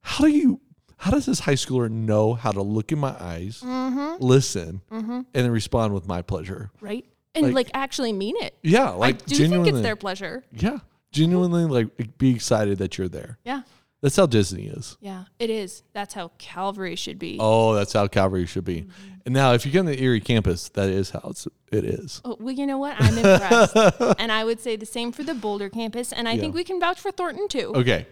how 0.03 0.27
do 0.27 0.31
you, 0.31 0.61
how 0.97 1.11
does 1.11 1.27
this 1.27 1.41
high 1.41 1.55
schooler 1.55 1.91
know 1.91 2.35
how 2.35 2.53
to 2.53 2.63
look 2.63 2.93
in 2.93 2.99
my 2.99 3.15
eyes, 3.21 3.61
mm-hmm. 3.65 4.23
listen, 4.23 4.81
mm-hmm. 4.91 5.13
and 5.13 5.27
then 5.33 5.51
respond 5.51 5.95
with 5.95 6.07
my 6.07 6.23
pleasure? 6.23 6.71
right? 6.81 7.05
And 7.35 7.47
Like- 7.47 7.55
like, 7.55 7.71
actually 7.75 8.13
mean 8.13 8.35
it. 8.39 8.57
Yeah. 8.63 8.93
I 8.93 8.95
Like, 8.95 9.27
do 9.27 9.49
think 9.49 9.67
it's 9.67 9.83
their 9.83 9.97
pleasure. 9.97 10.45
Yeah. 10.53 10.79
Genuinely, 11.13 11.67
like, 11.67 12.19
be 12.19 12.35
excited 12.35 12.79
that 12.79 12.97
you're 12.97 13.09
there. 13.09 13.39
Yeah. 13.45 13.63
That's 14.03 14.17
how 14.17 14.27
Disney 14.27 14.67
is. 14.67 14.97
Yeah, 15.01 15.25
it 15.39 15.51
is. 15.51 15.83
That's 15.93 16.15
how 16.15 16.31
Calvary 16.39 16.97
should 16.97 17.19
be. 17.19 17.39
Oh, 17.41 17.75
that's 17.75 17.93
how 17.93 18.07
Calvary 18.07 18.47
should 18.47 18.65
be. 18.65 18.83
Mm-hmm. 18.83 19.15
And 19.25 19.35
now, 19.35 19.53
if 19.55 19.67
you 19.67 19.73
come 19.73 19.87
to 19.87 19.93
the 19.93 20.03
Erie 20.03 20.21
campus, 20.21 20.69
that 20.71 20.91
is 20.91 21.11
how 21.11 21.23
it's, 21.31 21.49
it 21.73 21.85
is. 21.85 22.21
Oh, 22.25 22.37
well, 22.39 22.55
you 22.55 22.67
know 22.67 22.79
what? 22.79 22.95
I'm 22.99 23.19
impressed. 23.19 23.75
and 24.19 24.31
I 24.31 24.45
would 24.45 24.61
say 24.61 24.77
the 24.77 24.87
same 24.87 25.13
for 25.13 25.25
the 25.25 25.35
Boulder 25.35 25.69
campus. 25.69 26.13
And 26.13 26.29
I 26.29 26.39
think 26.39 26.55
we 26.55 26.63
can 26.63 26.79
vouch 26.79 27.01
for 27.01 27.11
Thornton 27.11 27.49
too. 27.49 27.73
Okay. 27.75 28.07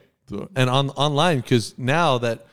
And 0.56 0.70
on 0.70 0.90
online, 0.90 1.40
because 1.40 1.78
now 1.78 2.18
that 2.18 2.46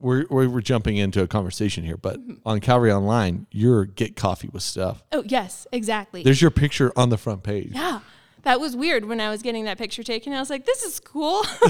we're, 0.00 0.26
we're 0.30 0.48
we're 0.48 0.60
jumping 0.60 0.96
into 0.96 1.22
a 1.22 1.26
conversation 1.26 1.84
here, 1.84 1.96
but 1.96 2.20
mm-hmm. 2.20 2.34
on 2.46 2.60
Calvary 2.60 2.92
Online, 2.92 3.46
you're 3.50 3.84
get 3.84 4.16
coffee 4.16 4.48
with 4.52 4.62
Steph. 4.62 5.02
Oh, 5.12 5.24
yes, 5.26 5.66
exactly. 5.72 6.22
There's 6.22 6.40
your 6.40 6.50
picture 6.50 6.92
on 6.96 7.10
the 7.10 7.18
front 7.18 7.42
page. 7.42 7.72
yeah. 7.72 8.00
That 8.42 8.60
was 8.60 8.76
weird 8.76 9.04
when 9.04 9.20
I 9.20 9.30
was 9.30 9.42
getting 9.42 9.64
that 9.64 9.78
picture 9.78 10.04
taken. 10.04 10.32
I 10.32 10.38
was 10.38 10.48
like, 10.48 10.64
this 10.64 10.84
is 10.84 11.00
cool. 11.00 11.42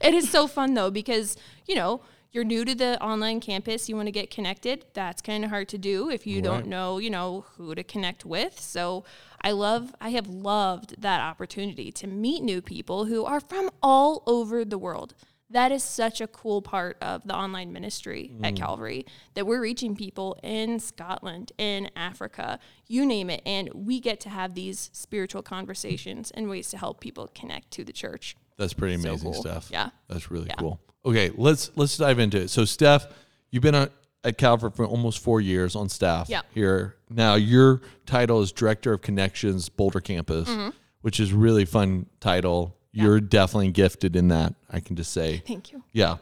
it 0.00 0.14
is 0.14 0.30
so 0.30 0.46
fun 0.46 0.74
though, 0.74 0.90
because, 0.90 1.36
you 1.66 1.74
know, 1.74 2.02
you're 2.30 2.44
new 2.44 2.64
to 2.64 2.74
the 2.74 3.02
online 3.02 3.40
campus, 3.40 3.88
you 3.88 3.96
want 3.96 4.06
to 4.06 4.12
get 4.12 4.30
connected. 4.30 4.84
That's 4.94 5.20
kind 5.20 5.44
of 5.44 5.50
hard 5.50 5.68
to 5.70 5.78
do 5.78 6.08
if 6.08 6.26
you 6.26 6.36
Right. 6.36 6.44
don't 6.44 6.66
know, 6.68 6.98
you 6.98 7.10
know, 7.10 7.46
who 7.56 7.74
to 7.74 7.82
connect 7.82 8.24
with. 8.24 8.60
So 8.60 9.04
I 9.42 9.50
love, 9.50 9.94
I 10.00 10.10
have 10.10 10.28
loved 10.28 11.02
that 11.02 11.20
opportunity 11.20 11.90
to 11.92 12.06
meet 12.06 12.42
new 12.42 12.62
people 12.62 13.06
who 13.06 13.24
are 13.24 13.40
from 13.40 13.70
all 13.82 14.22
over 14.26 14.64
the 14.64 14.78
world. 14.78 15.14
That 15.50 15.72
is 15.72 15.82
such 15.82 16.20
a 16.20 16.26
cool 16.26 16.60
part 16.60 16.98
of 17.00 17.26
the 17.26 17.34
online 17.34 17.72
ministry 17.72 18.34
at 18.42 18.54
mm. 18.54 18.56
Calvary 18.58 19.06
that 19.34 19.46
we're 19.46 19.60
reaching 19.60 19.96
people 19.96 20.38
in 20.42 20.78
Scotland, 20.78 21.52
in 21.58 21.90
Africa, 21.96 22.58
you 22.86 23.06
name 23.06 23.30
it. 23.30 23.40
And 23.46 23.70
we 23.72 24.00
get 24.00 24.20
to 24.20 24.28
have 24.28 24.54
these 24.54 24.90
spiritual 24.92 25.42
conversations 25.42 26.30
and 26.32 26.48
ways 26.48 26.68
to 26.70 26.78
help 26.78 27.00
people 27.00 27.30
connect 27.34 27.70
to 27.72 27.84
the 27.84 27.92
church. 27.92 28.36
That's 28.58 28.74
pretty 28.74 29.00
So 29.00 29.08
amazing 29.08 29.32
cool. 29.32 29.40
stuff. 29.40 29.68
Yeah. 29.70 29.90
That's 30.08 30.30
really 30.30 30.48
Yeah. 30.48 30.56
cool. 30.56 30.80
Okay, 31.06 31.30
let's 31.36 31.70
let's 31.76 31.96
dive 31.96 32.18
into 32.18 32.38
it. 32.38 32.50
So 32.50 32.64
Steph, 32.64 33.06
you've 33.50 33.62
been 33.62 33.74
on, 33.74 33.90
at 34.24 34.36
Calvary 34.36 34.70
for 34.74 34.84
almost 34.84 35.20
four 35.20 35.40
years 35.40 35.74
on 35.76 35.88
staff 35.88 36.28
Yeah. 36.28 36.42
here. 36.52 36.96
Now 37.08 37.36
your 37.36 37.80
title 38.04 38.42
is 38.42 38.52
Director 38.52 38.92
of 38.92 39.00
Connections 39.00 39.68
Boulder 39.68 40.00
Campus, 40.00 40.48
mm-hmm. 40.48 40.70
which 41.00 41.20
is 41.20 41.32
really 41.32 41.64
fun 41.64 42.06
title. 42.20 42.76
Yeah. 42.98 43.04
You're 43.04 43.20
definitely 43.20 43.70
gifted 43.70 44.16
in 44.16 44.28
that, 44.28 44.54
I 44.70 44.80
can 44.80 44.96
just 44.96 45.12
say. 45.12 45.42
Thank 45.46 45.72
you. 45.72 45.82
Yeah. 45.92 46.16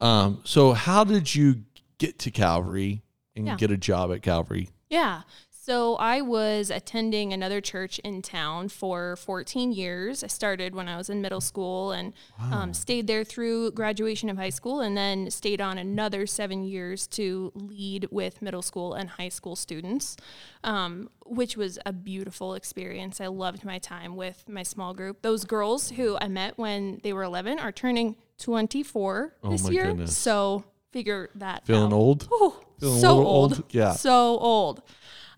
Um, 0.00 0.40
so 0.44 0.72
how 0.72 1.04
did 1.04 1.34
you 1.34 1.62
get 1.98 2.18
to 2.20 2.30
Calvary 2.30 3.02
and 3.36 3.46
Yeah. 3.46 3.56
get 3.56 3.70
a 3.70 3.76
job 3.76 4.12
at 4.12 4.22
Calvary? 4.22 4.68
Yeah. 4.90 5.22
So 5.64 5.94
I 5.94 6.22
was 6.22 6.70
attending 6.70 7.32
another 7.32 7.60
church 7.60 8.00
in 8.00 8.20
town 8.20 8.68
for 8.68 9.14
14 9.14 9.70
years. 9.70 10.24
I 10.24 10.26
started 10.26 10.74
when 10.74 10.88
I 10.88 10.96
was 10.96 11.08
in 11.08 11.22
middle 11.22 11.40
school 11.40 11.92
and 11.92 12.14
um, 12.50 12.74
stayed 12.74 13.06
there 13.06 13.22
through 13.22 13.70
graduation 13.70 14.28
of 14.28 14.36
high 14.36 14.50
school, 14.50 14.80
and 14.80 14.96
then 14.96 15.30
stayed 15.30 15.60
on 15.60 15.78
another 15.78 16.26
seven 16.26 16.64
years 16.64 17.06
to 17.08 17.52
lead 17.54 18.08
with 18.10 18.42
middle 18.42 18.60
school 18.60 18.94
and 18.94 19.08
high 19.08 19.28
school 19.28 19.54
students, 19.54 20.16
um, 20.64 21.08
which 21.26 21.56
was 21.56 21.78
a 21.86 21.92
beautiful 21.92 22.54
experience. 22.54 23.20
I 23.20 23.28
loved 23.28 23.64
my 23.64 23.78
time 23.78 24.16
with 24.16 24.42
my 24.48 24.64
small 24.64 24.94
group. 24.94 25.22
Those 25.22 25.44
girls 25.44 25.90
who 25.90 26.18
I 26.20 26.26
met 26.26 26.58
when 26.58 26.98
they 27.04 27.12
were 27.12 27.22
11 27.22 27.60
are 27.60 27.70
turning 27.70 28.16
24 28.38 29.36
Oh 29.44 29.50
this 29.52 29.70
year. 29.70 29.84
goodness. 29.86 30.16
So 30.16 30.64
figure 30.90 31.30
that 31.36 31.64
Feeling 31.64 31.92
out. 31.92 31.96
old? 31.96 32.28
Ooh, 32.32 32.54
Feeling 32.80 33.00
so 33.00 33.10
old. 33.24 33.52
old? 33.52 33.62
Yeah. 33.70 33.92
So 33.92 34.38
old. 34.38 34.82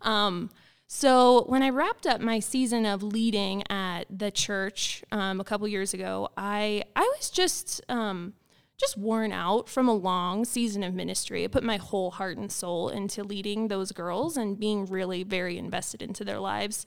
Um, 0.04 0.50
so 0.86 1.44
when 1.46 1.62
I 1.62 1.70
wrapped 1.70 2.06
up 2.06 2.20
my 2.20 2.38
season 2.38 2.86
of 2.86 3.02
leading 3.02 3.64
at 3.70 4.04
the 4.10 4.30
church 4.30 5.02
um, 5.10 5.40
a 5.40 5.44
couple 5.44 5.66
years 5.66 5.94
ago, 5.94 6.28
I 6.36 6.84
I 6.94 7.00
was 7.18 7.30
just 7.30 7.80
um, 7.88 8.34
just 8.78 8.96
worn 8.98 9.32
out 9.32 9.68
from 9.68 9.88
a 9.88 9.94
long 9.94 10.44
season 10.44 10.82
of 10.82 10.94
ministry. 10.94 11.44
I 11.44 11.46
put 11.48 11.64
my 11.64 11.76
whole 11.78 12.10
heart 12.10 12.36
and 12.36 12.50
soul 12.50 12.90
into 12.90 13.24
leading 13.24 13.68
those 13.68 13.92
girls 13.92 14.36
and 14.36 14.58
being 14.58 14.86
really 14.86 15.22
very 15.22 15.58
invested 15.58 16.02
into 16.02 16.24
their 16.24 16.38
lives. 16.38 16.84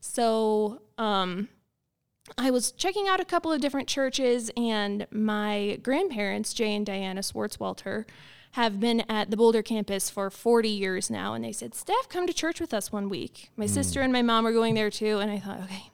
So 0.00 0.82
um, 0.98 1.48
I 2.36 2.50
was 2.50 2.72
checking 2.72 3.08
out 3.08 3.20
a 3.20 3.24
couple 3.24 3.52
of 3.52 3.60
different 3.60 3.88
churches, 3.88 4.50
and 4.56 5.06
my 5.10 5.78
grandparents, 5.82 6.52
Jay 6.52 6.74
and 6.74 6.84
Diana 6.84 7.22
Swartzwelter, 7.22 8.04
have 8.58 8.80
been 8.80 9.04
at 9.08 9.30
the 9.30 9.36
Boulder 9.36 9.62
campus 9.62 10.10
for 10.10 10.30
40 10.30 10.68
years 10.68 11.10
now. 11.10 11.32
And 11.32 11.44
they 11.44 11.52
said, 11.52 11.76
Steph, 11.76 12.08
come 12.08 12.26
to 12.26 12.32
church 12.32 12.60
with 12.60 12.74
us 12.74 12.90
one 12.90 13.08
week. 13.08 13.50
My 13.56 13.66
hmm. 13.66 13.72
sister 13.72 14.00
and 14.00 14.12
my 14.12 14.20
mom 14.20 14.44
are 14.48 14.52
going 14.52 14.74
there 14.74 14.90
too. 14.90 15.20
And 15.20 15.30
I 15.30 15.38
thought, 15.38 15.60
okay, 15.60 15.90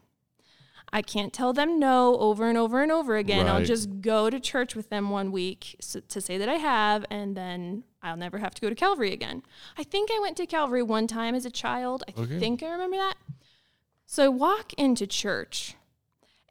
I 0.90 1.02
can't 1.02 1.30
tell 1.30 1.52
them 1.52 1.78
no 1.78 2.16
over 2.18 2.49
and 2.49 2.56
over 2.56 2.83
and 2.83 2.90
over 2.90 3.16
again. 3.16 3.49
I'll 3.49 3.64
just 3.64 4.00
go 4.00 4.30
to 4.30 4.40
church 4.40 4.75
with 4.75 4.88
them 4.88 5.11
one 5.11 5.30
week 5.30 5.76
so, 5.78 6.00
to 6.00 6.23
say 6.23 6.38
that 6.38 6.49
I 6.49 6.54
have, 6.54 7.04
and 7.11 7.37
then 7.37 7.85
I'll 8.02 8.16
never 8.16 8.38
have 8.38 8.54
to 8.54 8.62
go 8.62 8.71
to 8.71 8.75
Calvary 8.75 9.12
again. 9.12 9.42
I 9.76 9.83
think 9.83 10.09
I 10.11 10.18
went 10.21 10.38
to 10.38 10.47
Calvary 10.47 10.83
one 10.83 11.06
time 11.06 11.35
as 11.35 11.44
a 11.44 11.50
child. 11.50 12.02
I 12.09 12.18
Okay. 12.18 12.38
think 12.38 12.62
I 12.62 12.71
remember 12.71 12.97
that. 12.97 13.16
So 14.06 14.25
I 14.25 14.28
walk 14.28 14.73
into 14.75 15.06
church, 15.06 15.75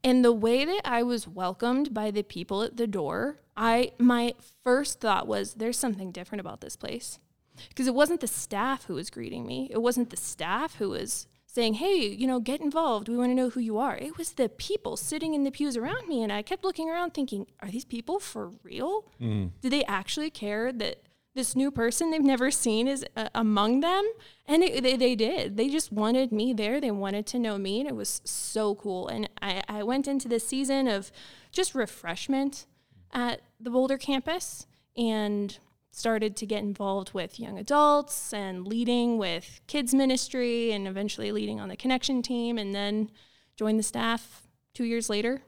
and 0.04 0.24
the 0.24 0.34
way 0.34 0.64
that 0.64 0.82
I 0.86 1.02
was 1.02 1.28
welcomed 1.28 1.94
by 1.94 2.12
the 2.12 2.24
people 2.24 2.62
at 2.62 2.78
the 2.78 2.86
door, 2.86 3.40
I 3.56 3.92
my 3.98 4.34
first 4.64 5.00
thought 5.00 5.28
was 5.28 5.56
there's 5.56 5.78
something 5.78 6.12
different 6.12 6.40
about 6.40 6.62
this 6.62 6.76
place. 6.76 7.20
Because 7.70 7.86
it 7.86 7.94
wasn't 7.94 8.20
the 8.20 8.28
staff 8.28 8.86
who 8.86 8.96
was 8.96 9.12
greeting 9.12 9.46
me. 9.46 9.68
It 9.72 9.82
wasn't 9.82 10.10
the 10.10 10.18
staff 10.18 10.78
who 10.78 10.90
was 10.90 11.28
saying, 11.46 11.76
"Hey, 11.76 12.08
you 12.08 12.26
know, 12.26 12.40
get 12.40 12.62
involved. 12.62 13.08
We 13.08 13.16
want 13.16 13.30
to 13.30 13.36
know 13.36 13.50
who 13.52 13.60
you 13.60 13.78
are." 13.78 13.96
It 13.96 14.18
was 14.18 14.34
the 14.34 14.50
people 14.50 14.98
sitting 14.98 15.36
in 15.36 15.44
the 15.44 15.52
pews 15.52 15.78
around 15.78 16.08
me, 16.08 16.24
and 16.24 16.32
I 16.32 16.42
kept 16.42 16.64
looking 16.64 16.90
around 16.90 17.14
thinking, 17.14 17.46
"Are 17.60 17.70
these 17.70 17.86
people 17.86 18.20
for 18.20 18.50
real? 18.64 19.06
Do 19.62 19.70
they 19.70 19.84
actually 19.86 20.32
care 20.32 20.72
that 20.74 21.04
this 21.36 21.56
new 21.56 21.70
person 21.70 22.10
they've 22.10 22.22
never 22.22 22.50
seen 22.50 22.88
is 22.88 23.06
uh, 23.16 23.30
among 23.36 23.82
them?" 23.82 24.04
And 24.48 24.64
it, 24.64 24.82
they, 24.82 24.98
they 24.98 25.14
did. 25.16 25.58
They 25.58 25.70
just 25.70 25.92
wanted 25.92 26.32
me 26.32 26.54
there. 26.54 26.82
They 26.82 26.92
wanted 26.92 27.28
to 27.28 27.40
know 27.40 27.60
me, 27.60 27.82
and 27.82 27.88
it 27.88 27.96
was 27.96 28.22
so 28.26 28.74
cool. 28.74 29.08
And 29.08 29.30
I, 29.44 29.62
I 29.70 29.84
went 29.84 30.08
into 30.08 30.28
this 30.28 30.48
season 30.48 30.88
of 30.88 31.12
just 31.52 31.76
refreshment 31.76 32.66
at 33.14 33.42
the 33.60 33.70
Boulder 33.70 33.98
campus 33.98 34.66
and 34.98 35.58
started 35.92 36.36
to 36.36 36.46
get 36.46 36.64
involved 36.64 37.14
with 37.14 37.40
young 37.40 37.60
adults 37.60 38.34
and 38.34 38.68
leading 38.68 39.18
with 39.18 39.62
kids 39.68 39.94
ministry 39.94 40.72
and 40.72 40.88
eventually 40.88 41.32
leading 41.32 41.60
on 41.60 41.70
the 41.70 41.76
connection 41.76 42.22
team 42.22 42.58
and 42.58 42.74
then 42.74 43.10
joined 43.56 43.78
the 43.78 43.84
staff 43.84 44.44
two 44.74 44.84
years 44.84 45.10
later. 45.10 45.42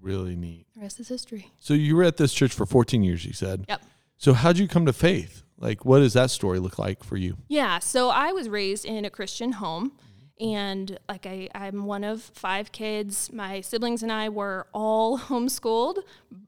Really 0.00 0.36
neat. 0.36 0.66
The 0.74 0.82
rest 0.82 1.00
is 1.00 1.08
history. 1.08 1.50
So 1.58 1.72
you 1.72 1.96
were 1.96 2.04
at 2.04 2.18
this 2.18 2.34
church 2.34 2.52
for 2.52 2.66
14 2.66 3.02
years, 3.02 3.24
you 3.24 3.32
said. 3.32 3.64
Yep. 3.68 3.82
So 4.18 4.34
how'd 4.34 4.58
you 4.58 4.68
come 4.68 4.86
to 4.86 4.92
faith? 4.92 5.42
Like, 5.58 5.84
what 5.86 6.00
does 6.00 6.12
that 6.12 6.30
story 6.30 6.58
look 6.58 6.78
like 6.78 7.02
for 7.02 7.16
you? 7.16 7.38
Yeah, 7.48 7.78
so 7.78 8.10
I 8.10 8.32
was 8.32 8.48
raised 8.48 8.84
in 8.84 9.06
a 9.06 9.10
Christian 9.10 9.52
home. 9.52 9.92
And 10.38 10.98
like 11.08 11.24
I, 11.26 11.48
I'm 11.54 11.86
one 11.86 12.04
of 12.04 12.22
five 12.22 12.70
kids. 12.72 13.32
My 13.32 13.60
siblings 13.62 14.02
and 14.02 14.12
I 14.12 14.28
were 14.28 14.66
all 14.74 15.18
homeschooled, 15.30 15.98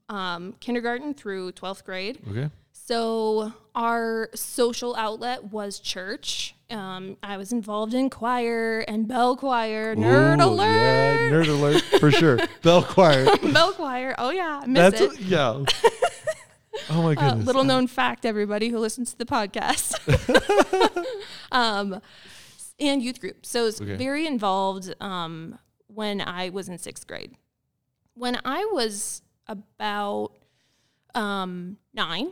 um, 0.09 0.53
kindergarten 0.59 1.13
through 1.13 1.53
12th 1.53 1.83
grade. 1.85 2.19
Okay. 2.29 2.49
So 2.71 3.53
our 3.75 4.29
social 4.35 4.95
outlet 4.95 5.45
was 5.51 5.79
church. 5.79 6.55
Um, 6.71 7.17
I 7.23 7.37
was 7.37 7.51
involved 7.51 7.93
in 7.95 8.09
choir 8.11 8.79
and 8.87 9.07
bell 9.07 9.35
choir. 9.35 9.95
Nerd 9.95 10.39
Ooh, 10.39 10.45
alert! 10.45 10.65
Yeah, 10.67 11.17
nerd 11.31 11.47
alert 11.47 11.81
for 11.99 12.11
sure. 12.11 12.37
Bell 12.61 12.83
choir. 12.83 13.25
bell 13.53 13.73
choir. 13.73 14.13
Oh 14.19 14.29
yeah, 14.29 14.61
I 14.63 14.67
miss 14.67 14.99
That's 14.99 15.15
it. 15.15 15.19
yeah. 15.21 15.63
Oh 16.91 17.01
my 17.03 17.11
Uh, 17.13 17.29
goodness. 17.29 17.45
little 17.47 17.63
known 17.63 17.87
fact, 17.87 18.23
everybody 18.25 18.69
who 18.69 18.77
listens 18.79 19.11
to 19.13 19.17
the 19.17 19.25
podcast. 19.25 19.95
um, 21.51 22.01
and 22.79 23.01
youth 23.01 23.19
group. 23.19 23.45
So 23.45 23.61
I 23.61 23.63
was 23.65 23.81
Okay. 23.81 23.95
very 23.95 24.25
involved 24.25 24.93
um, 25.01 25.57
when 25.87 26.21
I 26.21 26.49
was 26.49 26.69
in 26.69 26.77
sixth 26.77 27.07
grade. 27.07 27.35
When 28.13 28.39
I 28.45 28.65
was 28.71 29.21
about 29.47 30.31
um, 31.15 31.77
nine, 31.93 32.31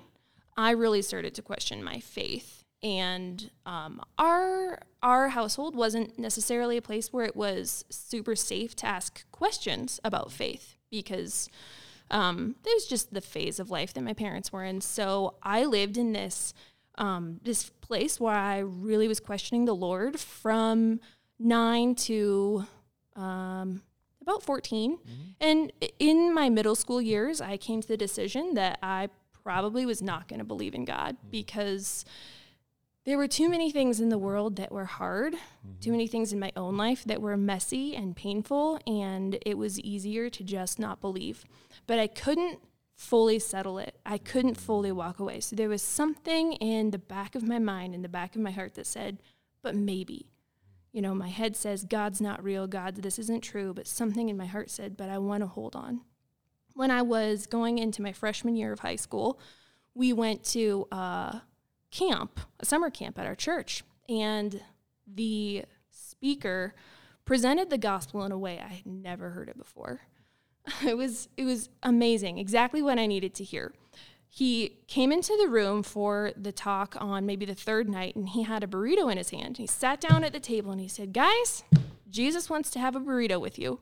I 0.55 0.71
really 0.71 1.01
started 1.01 1.33
to 1.35 1.41
question 1.41 1.83
my 1.83 1.99
faith. 1.99 2.63
And 2.83 3.49
um, 3.65 4.01
our 4.17 4.79
our 5.01 5.29
household 5.29 5.75
wasn't 5.75 6.19
necessarily 6.19 6.77
a 6.77 6.81
place 6.81 7.11
where 7.11 7.25
it 7.25 7.35
was 7.35 7.85
super 7.89 8.35
safe 8.35 8.75
to 8.77 8.85
ask 8.85 9.25
questions 9.31 9.99
about 10.03 10.31
faith 10.31 10.75
because 10.91 11.49
um, 12.11 12.55
it 12.65 12.69
was 12.75 12.85
just 12.87 13.13
the 13.13 13.21
phase 13.21 13.59
of 13.59 13.69
life 13.71 13.93
that 13.93 14.01
my 14.03 14.13
parents 14.13 14.51
were 14.51 14.63
in. 14.63 14.81
So 14.81 15.35
I 15.43 15.65
lived 15.65 15.97
in 15.97 16.13
this 16.13 16.53
um, 16.97 17.39
this 17.43 17.69
place 17.69 18.19
where 18.19 18.35
I 18.35 18.59
really 18.59 19.07
was 19.07 19.19
questioning 19.19 19.65
the 19.65 19.75
Lord 19.75 20.19
from 20.19 20.99
nine 21.39 21.95
to 21.95 22.65
um, 23.15 23.81
about 24.21 24.43
14. 24.43 24.97
And 25.39 25.71
in 25.99 26.33
my 26.33 26.49
middle 26.49 26.75
school 26.75 27.01
years, 27.01 27.41
I 27.41 27.57
came 27.57 27.81
to 27.81 27.87
the 27.87 27.97
decision 27.97 28.55
that 28.55 28.79
I 28.81 29.09
probably 29.43 29.85
was 29.85 30.01
not 30.01 30.27
going 30.27 30.39
to 30.39 30.45
believe 30.45 30.75
in 30.75 30.83
God 30.85 31.15
because 31.31 32.03
there 33.05 33.17
were 33.17 33.29
too 33.29 33.47
many 33.47 33.71
things 33.71 34.01
in 34.01 34.09
the 34.09 34.17
world 34.17 34.57
that 34.57 34.69
were 34.69 34.83
hard, 34.83 35.35
too 35.79 35.91
many 35.91 36.07
things 36.07 36.33
in 36.33 36.39
my 36.39 36.51
own 36.57 36.75
life 36.75 37.05
that 37.05 37.21
were 37.21 37.37
messy 37.37 37.95
and 37.95 38.17
painful, 38.17 38.81
and 38.85 39.37
it 39.45 39.57
was 39.57 39.79
easier 39.79 40.29
to 40.29 40.43
just 40.43 40.77
not 40.77 40.99
believe. 40.99 41.45
But 41.87 41.99
I 41.99 42.07
couldn't 42.07 42.59
fully 42.97 43.37
settle 43.37 43.77
it. 43.77 43.99
I 44.05 44.17
couldn't 44.17 44.55
fully 44.55 44.91
walk 44.91 45.19
away. 45.19 45.39
So 45.39 45.55
there 45.55 45.69
was 45.69 45.83
something 45.83 46.53
in 46.53 46.89
the 46.89 46.97
back 46.97 47.35
of 47.35 47.47
my 47.47 47.59
mind, 47.59 47.93
in 47.93 48.01
the 48.01 48.09
back 48.09 48.35
of 48.35 48.41
my 48.41 48.49
heart 48.49 48.73
that 48.73 48.87
said, 48.87 49.19
but 49.61 49.75
maybe. 49.75 50.31
You 50.91 51.03
know, 51.03 51.13
my 51.13 51.27
head 51.27 51.55
says, 51.55 51.83
God's 51.83 52.19
not 52.19 52.43
real, 52.43 52.65
God, 52.65 52.95
this 52.95 53.19
isn't 53.19 53.41
true, 53.41 53.71
but 53.71 53.87
something 53.87 54.29
in 54.29 54.35
my 54.35 54.47
heart 54.47 54.71
said, 54.71 54.97
but 54.97 55.09
I 55.09 55.19
want 55.19 55.41
to 55.41 55.47
hold 55.47 55.75
on. 55.75 56.01
When 56.73 56.89
I 56.89 57.03
was 57.03 57.45
going 57.45 57.77
into 57.77 58.01
my 58.01 58.13
freshman 58.13 58.55
year 58.55 58.73
of 58.73 58.79
high 58.79 58.95
school, 58.95 59.39
we 59.93 60.11
went 60.11 60.43
to 60.45 60.87
uh, 60.91 61.39
camp, 61.91 62.39
a 62.59 62.65
summer 62.65 62.89
camp 62.89 63.19
at 63.19 63.27
our 63.27 63.35
church, 63.35 63.83
and 64.09 64.59
the 65.05 65.65
speaker 65.91 66.73
presented 67.25 67.69
the 67.69 67.77
gospel 67.77 68.23
in 68.23 68.31
a 68.31 68.39
way 68.39 68.59
I 68.59 68.69
had 68.73 68.87
never 68.87 69.29
heard 69.31 69.49
it 69.49 69.57
before. 69.57 70.01
It 70.85 70.97
was 70.97 71.29
it 71.37 71.45
was 71.45 71.69
amazing, 71.83 72.37
exactly 72.37 72.81
what 72.81 72.99
I 72.99 73.05
needed 73.05 73.33
to 73.35 73.43
hear. 73.43 73.73
He 74.29 74.77
came 74.87 75.11
into 75.11 75.35
the 75.41 75.47
room 75.47 75.81
for 75.81 76.31
the 76.35 76.51
talk 76.51 76.95
on 76.99 77.25
maybe 77.25 77.45
the 77.45 77.55
third 77.55 77.89
night, 77.89 78.15
and 78.15 78.29
he 78.29 78.43
had 78.43 78.63
a 78.63 78.67
burrito 78.67 79.11
in 79.11 79.17
his 79.17 79.29
hand. 79.31 79.57
He 79.57 79.65
sat 79.65 80.01
down 80.01 80.23
at 80.23 80.33
the 80.33 80.39
table 80.39 80.71
and 80.71 80.81
he 80.81 80.87
said, 80.87 81.13
"Guys, 81.13 81.63
Jesus 82.09 82.49
wants 82.49 82.69
to 82.71 82.79
have 82.79 82.95
a 82.95 82.99
burrito 82.99 83.39
with 83.39 83.57
you." 83.57 83.79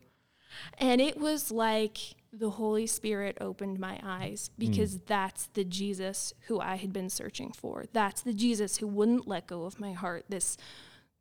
And 0.78 1.00
it 1.00 1.18
was 1.18 1.50
like 1.50 1.98
the 2.32 2.50
Holy 2.50 2.86
Spirit 2.86 3.36
opened 3.40 3.78
my 3.78 3.98
eyes 4.02 4.50
hmm. 4.54 4.66
because 4.66 4.98
that's 5.00 5.48
the 5.48 5.64
Jesus 5.64 6.32
who 6.46 6.60
I 6.60 6.76
had 6.76 6.92
been 6.92 7.10
searching 7.10 7.52
for. 7.52 7.84
That's 7.92 8.22
the 8.22 8.34
Jesus 8.34 8.78
who 8.78 8.86
wouldn't 8.86 9.28
let 9.28 9.46
go 9.46 9.64
of 9.64 9.80
my 9.80 9.92
heart. 9.92 10.26
This 10.28 10.56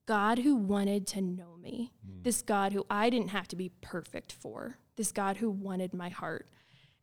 God 0.05 0.39
who 0.39 0.55
wanted 0.55 1.07
to 1.07 1.22
know 1.22 1.57
me. 1.62 1.91
Hmm. 2.05 2.22
This 2.24 2.41
God 2.41 2.74
who 2.74 2.86
I 2.89 3.10
didn't 3.10 3.29
have 3.29 3.48
to 3.50 3.55
be 3.55 3.72
perfect 3.81 4.31
for. 4.31 4.77
This 4.96 5.12
God 5.12 5.38
who 5.38 5.50
wanted 5.50 5.94
my 5.94 6.10
heart. 6.10 6.48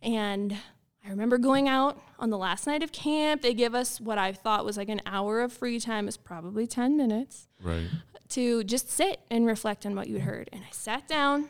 And 0.01 0.57
I 1.05 1.11
remember 1.11 1.37
going 1.39 1.69
out 1.69 2.01
on 2.19 2.31
the 2.31 2.39
last 2.39 2.67
night 2.67 2.83
of 2.83 2.93
camp. 2.93 3.43
They 3.43 3.55
give 3.55 3.75
us 3.75 4.01
what 4.01 4.19
I 4.19 4.33
thought 4.33 4.65
was 4.65 4.77
like 4.77 4.89
an 4.89 5.03
hour 5.07 5.41
of 5.41 5.53
free 5.53 5.79
time. 5.81 6.09
It's 6.09 6.17
probably 6.17 6.67
10 6.67 6.97
minutes 6.97 7.49
Right. 7.63 7.89
to 8.31 8.65
just 8.65 8.89
sit 8.91 9.21
and 9.31 9.47
reflect 9.47 9.85
on 9.85 9.95
what 9.95 10.09
you'd 10.09 10.23
heard. 10.23 10.49
And 10.53 10.63
I 10.63 10.71
sat 10.73 11.07
down 11.09 11.49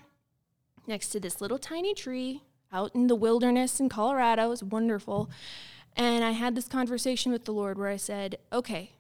next 0.87 1.11
to 1.11 1.21
this 1.21 1.41
little 1.41 1.59
tiny 1.59 1.95
tree 1.95 2.43
out 2.73 2.95
in 2.95 3.07
the 3.07 3.15
wilderness 3.15 3.79
in 3.79 3.89
Colorado. 3.89 4.47
It 4.47 4.49
was 4.49 4.65
wonderful. 4.65 5.31
And 5.95 6.25
I 6.25 6.31
had 6.33 6.55
this 6.55 6.67
conversation 6.69 7.31
with 7.31 7.45
the 7.45 7.53
Lord 7.53 7.79
where 7.79 7.89
I 7.89 7.97
said, 7.99 8.37
Okay, 8.53 8.93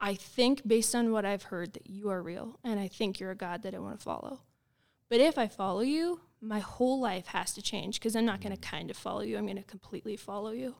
I 0.00 0.14
think 0.14 0.66
based 0.68 0.94
on 0.94 1.10
what 1.10 1.24
I've 1.24 1.44
heard 1.44 1.72
that 1.72 1.88
you 1.88 2.10
are 2.10 2.22
real, 2.22 2.60
and 2.62 2.78
I 2.78 2.86
think 2.86 3.18
you're 3.18 3.30
a 3.32 3.34
God 3.36 3.62
that 3.62 3.74
I 3.74 3.78
want 3.78 3.98
to 3.98 4.04
follow. 4.04 4.40
But 5.08 5.20
if 5.20 5.38
I 5.38 5.48
follow 5.48 5.80
you, 5.80 6.20
my 6.40 6.60
whole 6.60 7.00
life 7.00 7.26
has 7.28 7.52
to 7.54 7.62
change 7.62 7.98
because 7.98 8.14
I'm 8.14 8.24
not 8.24 8.40
going 8.40 8.54
to 8.54 8.60
mm. 8.60 8.70
kind 8.70 8.90
of 8.90 8.96
follow 8.96 9.20
you. 9.20 9.36
I'm 9.36 9.46
going 9.46 9.56
to 9.56 9.62
completely 9.62 10.16
follow 10.16 10.50
you. 10.50 10.74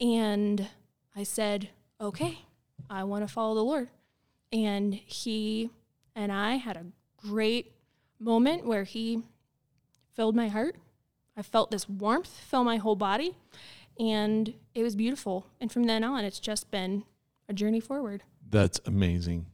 And 0.00 0.68
I 1.16 1.24
said, 1.24 1.70
okay, 2.00 2.38
I 2.88 3.04
want 3.04 3.26
to 3.26 3.32
follow 3.32 3.54
the 3.54 3.64
Lord. 3.64 3.88
And 4.52 4.94
he 4.94 5.70
and 6.14 6.32
I 6.32 6.56
had 6.56 6.76
a 6.76 6.86
great 7.16 7.72
moment 8.18 8.64
where 8.64 8.84
he 8.84 9.22
filled 10.14 10.34
my 10.34 10.48
heart. 10.48 10.76
I 11.36 11.42
felt 11.42 11.70
this 11.70 11.88
warmth 11.88 12.28
fill 12.28 12.64
my 12.64 12.76
whole 12.78 12.96
body, 12.96 13.36
and 13.98 14.52
it 14.74 14.82
was 14.82 14.96
beautiful. 14.96 15.46
And 15.60 15.70
from 15.70 15.84
then 15.84 16.02
on, 16.02 16.24
it's 16.24 16.40
just 16.40 16.70
been 16.70 17.04
a 17.48 17.52
journey 17.52 17.78
forward. 17.78 18.24
That's 18.48 18.80
amazing. 18.86 19.46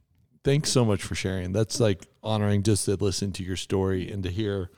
Thanks 0.43 0.71
so 0.71 0.85
much 0.85 1.03
for 1.03 1.13
sharing. 1.13 1.51
That's 1.51 1.79
like 1.79 2.07
honoring 2.23 2.63
just 2.63 2.85
to 2.85 2.95
listen 2.95 3.31
to 3.33 3.43
your 3.43 3.55
story 3.55 4.11
and 4.11 4.23
to 4.23 4.29
hear 4.29 4.71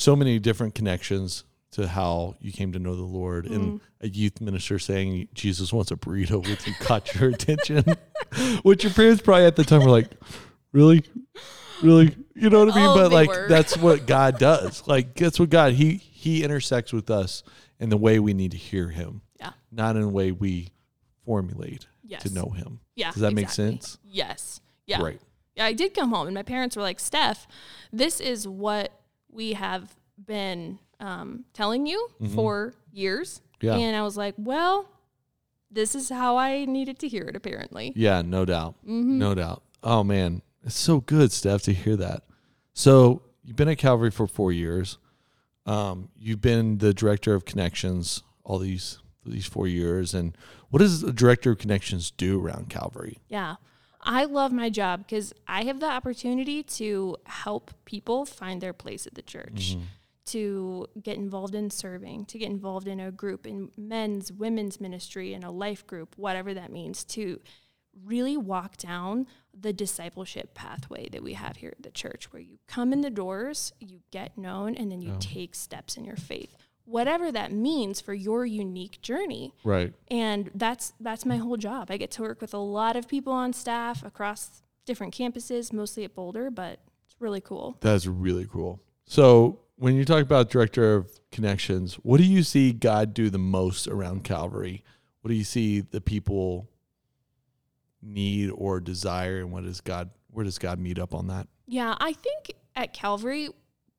so 0.00 0.16
many 0.16 0.38
different 0.38 0.74
connections 0.74 1.44
to 1.72 1.86
how 1.86 2.34
you 2.40 2.52
came 2.52 2.72
to 2.72 2.78
know 2.78 2.96
the 2.96 3.02
Lord 3.02 3.46
and 3.46 3.64
mm-hmm. 3.64 3.76
a 4.00 4.08
youth 4.08 4.40
minister 4.40 4.78
saying 4.78 5.28
Jesus 5.34 5.72
wants 5.72 5.90
a 5.90 5.96
burrito 5.96 6.42
with 6.44 6.66
you 6.66 6.74
caught 6.80 7.14
your 7.14 7.30
attention. 7.30 7.84
Which 8.62 8.82
your 8.82 8.92
parents 8.92 9.22
probably 9.22 9.44
at 9.44 9.56
the 9.56 9.64
time 9.64 9.82
were 9.82 9.90
like, 9.90 10.10
Really? 10.72 11.04
Really? 11.82 12.16
You 12.34 12.50
know 12.50 12.64
what 12.64 12.74
I 12.74 12.76
mean? 12.76 12.86
Oh, 12.86 12.94
but 12.94 13.12
like 13.12 13.28
were. 13.28 13.48
that's 13.48 13.76
what 13.76 14.06
God 14.06 14.38
does. 14.38 14.86
Like 14.86 15.14
that's 15.14 15.38
what 15.38 15.50
God 15.50 15.74
he 15.74 15.94
he 15.94 16.42
intersects 16.44 16.92
with 16.92 17.10
us 17.10 17.42
in 17.78 17.88
the 17.88 17.96
way 17.96 18.18
we 18.18 18.34
need 18.34 18.52
to 18.52 18.56
hear 18.56 18.88
him. 18.88 19.22
Yeah. 19.38 19.52
Not 19.70 19.96
in 19.96 20.02
the 20.02 20.08
way 20.08 20.32
we 20.32 20.70
formulate 21.24 21.86
Yes. 22.02 22.24
to 22.24 22.34
know 22.34 22.50
him. 22.50 22.80
Yeah. 22.96 23.12
Does 23.12 23.20
that 23.20 23.34
make 23.34 23.50
sense? 23.50 23.98
Yes. 24.02 24.60
Yeah. 24.86 24.98
Great. 24.98 25.20
Yeah, 25.54 25.66
I 25.66 25.72
did 25.72 25.94
come 25.94 26.10
home, 26.10 26.26
and 26.26 26.34
my 26.34 26.42
parents 26.42 26.74
were 26.74 26.82
like, 26.82 26.98
"Steph, 26.98 27.46
this 27.92 28.20
is 28.20 28.48
what 28.48 28.99
we 29.32 29.54
have 29.54 29.94
been 30.24 30.78
um, 30.98 31.44
telling 31.52 31.86
you 31.86 32.08
for 32.34 32.74
years." 32.92 33.40
Mm-hmm. 33.60 33.66
Yeah. 33.66 33.76
And 33.76 33.96
I 33.96 34.02
was 34.02 34.16
like, 34.16 34.34
"Well, 34.36 34.88
this 35.70 35.94
is 35.94 36.08
how 36.08 36.36
I 36.36 36.64
needed 36.64 36.98
to 37.00 37.08
hear 37.08 37.24
it, 37.24 37.36
apparently." 37.36 37.92
Yeah, 37.96 38.22
no 38.22 38.44
doubt. 38.44 38.74
Mm-hmm. 38.84 39.18
No 39.18 39.34
doubt. 39.34 39.62
Oh 39.82 40.04
man, 40.04 40.42
it's 40.64 40.78
so 40.78 41.00
good, 41.00 41.32
Steph, 41.32 41.62
to 41.62 41.72
hear 41.72 41.96
that. 41.96 42.24
So 42.72 43.22
you've 43.42 43.56
been 43.56 43.68
at 43.68 43.78
Calvary 43.78 44.10
for 44.10 44.26
four 44.26 44.52
years. 44.52 44.98
Um, 45.66 46.08
you've 46.16 46.40
been 46.40 46.78
the 46.78 46.94
director 46.94 47.34
of 47.34 47.44
connections 47.44 48.22
all 48.44 48.58
these 48.58 48.98
these 49.24 49.46
four 49.46 49.68
years. 49.68 50.14
And 50.14 50.36
what 50.70 50.80
does 50.80 51.00
the 51.00 51.12
director 51.12 51.52
of 51.52 51.58
connections 51.58 52.10
do 52.10 52.44
around 52.44 52.68
Calvary? 52.68 53.18
Yeah. 53.28 53.56
I 54.02 54.24
love 54.24 54.52
my 54.52 54.70
job 54.70 55.06
because 55.06 55.32
I 55.46 55.64
have 55.64 55.80
the 55.80 55.90
opportunity 55.90 56.62
to 56.62 57.16
help 57.26 57.70
people 57.84 58.24
find 58.24 58.60
their 58.60 58.72
place 58.72 59.06
at 59.06 59.14
the 59.14 59.22
church, 59.22 59.74
mm-hmm. 59.74 59.84
to 60.26 60.86
get 61.02 61.16
involved 61.18 61.54
in 61.54 61.70
serving, 61.70 62.24
to 62.26 62.38
get 62.38 62.50
involved 62.50 62.88
in 62.88 62.98
a 63.00 63.10
group, 63.10 63.46
in 63.46 63.70
men's, 63.76 64.32
women's 64.32 64.80
ministry, 64.80 65.34
in 65.34 65.44
a 65.44 65.50
life 65.50 65.86
group, 65.86 66.14
whatever 66.16 66.54
that 66.54 66.72
means, 66.72 67.04
to 67.04 67.40
really 68.04 68.36
walk 68.36 68.76
down 68.76 69.26
the 69.58 69.72
discipleship 69.72 70.54
pathway 70.54 71.08
that 71.10 71.22
we 71.22 71.34
have 71.34 71.56
here 71.56 71.72
at 71.76 71.82
the 71.82 71.90
church, 71.90 72.32
where 72.32 72.40
you 72.40 72.58
come 72.68 72.92
in 72.92 73.00
the 73.02 73.10
doors, 73.10 73.72
you 73.80 74.00
get 74.10 74.38
known, 74.38 74.74
and 74.76 74.90
then 74.90 75.02
you 75.02 75.12
oh. 75.12 75.18
take 75.20 75.54
steps 75.54 75.96
in 75.96 76.04
your 76.04 76.16
faith. 76.16 76.56
Whatever 76.90 77.30
that 77.32 77.52
means 77.52 78.00
for 78.00 78.14
your 78.14 78.44
unique 78.44 79.00
journey 79.00 79.54
Right. 79.64 79.92
and 80.08 80.50
that's 80.54 80.92
that's 81.00 81.24
my 81.24 81.36
whole 81.36 81.56
job. 81.56 81.90
I 81.90 81.96
get 81.96 82.10
to 82.12 82.22
work 82.22 82.40
with 82.40 82.52
a 82.52 82.58
lot 82.58 82.96
of 82.96 83.06
people 83.08 83.32
on 83.32 83.52
staff 83.52 84.02
across 84.04 84.62
different 84.86 85.14
campuses, 85.14 85.72
mostly 85.72 86.04
at 86.04 86.14
Boulder, 86.14 86.50
but 86.50 86.80
it's 87.06 87.14
really 87.20 87.40
cool. 87.40 87.76
That's 87.80 88.06
really 88.06 88.46
cool. 88.50 88.80
So 89.04 89.60
when 89.76 89.94
you 89.94 90.04
talk 90.04 90.22
about 90.22 90.50
director 90.50 90.94
of 90.96 91.10
connections, 91.30 91.94
what 92.02 92.18
do 92.18 92.24
you 92.24 92.42
see 92.42 92.72
God 92.72 93.14
do 93.14 93.30
the 93.30 93.38
most 93.38 93.86
around 93.86 94.24
Calvary? 94.24 94.82
What 95.20 95.28
do 95.28 95.34
you 95.34 95.44
see 95.44 95.80
the 95.80 96.00
people 96.00 96.68
need 98.02 98.50
or 98.50 98.80
desire 98.80 99.38
and 99.38 99.52
what 99.52 99.64
does 99.64 99.80
God 99.80 100.10
where 100.30 100.44
does 100.44 100.58
God 100.58 100.78
meet 100.78 100.98
up 100.98 101.14
on 101.14 101.26
that? 101.26 101.48
Yeah, 101.66 101.96
I 102.00 102.12
think 102.12 102.52
at 102.76 102.92
Calvary, 102.92 103.48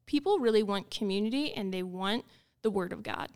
people 0.05 0.39
really 0.39 0.63
want 0.63 0.89
community 0.89 1.53
and 1.53 1.73
they 1.73 1.83
want 1.83 2.25
the 2.61 2.71
Word 2.71 2.93
of 2.93 3.03
God. 3.03 3.29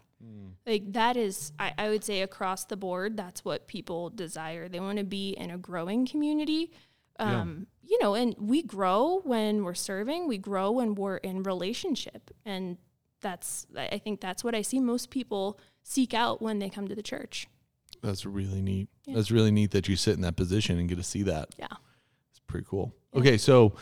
Like 0.66 0.94
that 0.94 1.18
is, 1.18 1.52
I, 1.60 1.74
I 1.78 1.90
would 1.90 2.04
say 2.04 2.22
across 2.22 2.66
the 2.66 2.76
board, 2.76 3.16
that's 3.16 3.46
what 3.46 3.68
people 3.68 4.10
desire. 4.10 4.68
They 4.68 4.80
want 4.80 4.98
to 4.98 5.04
be 5.04 5.32
in 5.32 5.52
a 5.52 5.58
growing 5.58 6.08
community. 6.08 6.72
Yeah. 7.20 7.42
Um, 7.42 7.68
You 7.84 8.00
know, 8.02 8.16
and 8.16 8.36
we 8.40 8.64
grow 8.64 9.22
when 9.24 9.64
we're 9.64 9.76
serving, 9.76 10.28
we 10.28 10.40
grow 10.40 10.72
when 10.72 10.96
we're 10.96 11.18
in 11.18 11.44
relationship. 11.44 12.32
And 12.44 12.78
that's, 13.22 13.68
I 13.78 14.00
think 14.00 14.22
that's 14.22 14.44
what 14.44 14.56
I 14.56 14.64
see 14.64 14.80
most 14.80 15.12
people 15.12 15.60
seek 15.84 16.16
out 16.16 16.42
when 16.42 16.58
they 16.58 16.70
come 16.70 16.88
to 16.88 16.96
the 16.96 17.04
church. 17.04 17.48
That's 18.02 18.26
really 18.26 18.62
neat. 18.62 18.90
Yeah. 19.06 19.16
That's 19.16 19.30
really 19.30 19.52
neat 19.52 19.70
that 19.72 19.88
you 19.88 19.96
sit 19.96 20.16
in 20.16 20.22
that 20.22 20.36
position 20.36 20.80
and 20.80 20.90
get 20.90 20.98
to 20.98 21.04
see 21.04 21.22
that. 21.24 21.50
Yeah. 21.60 21.68
It's 22.32 22.42
pretty 22.48 22.66
cool. 22.68 22.96
Yeah. 23.14 23.20
Okay, 23.20 23.38
so 23.38 23.76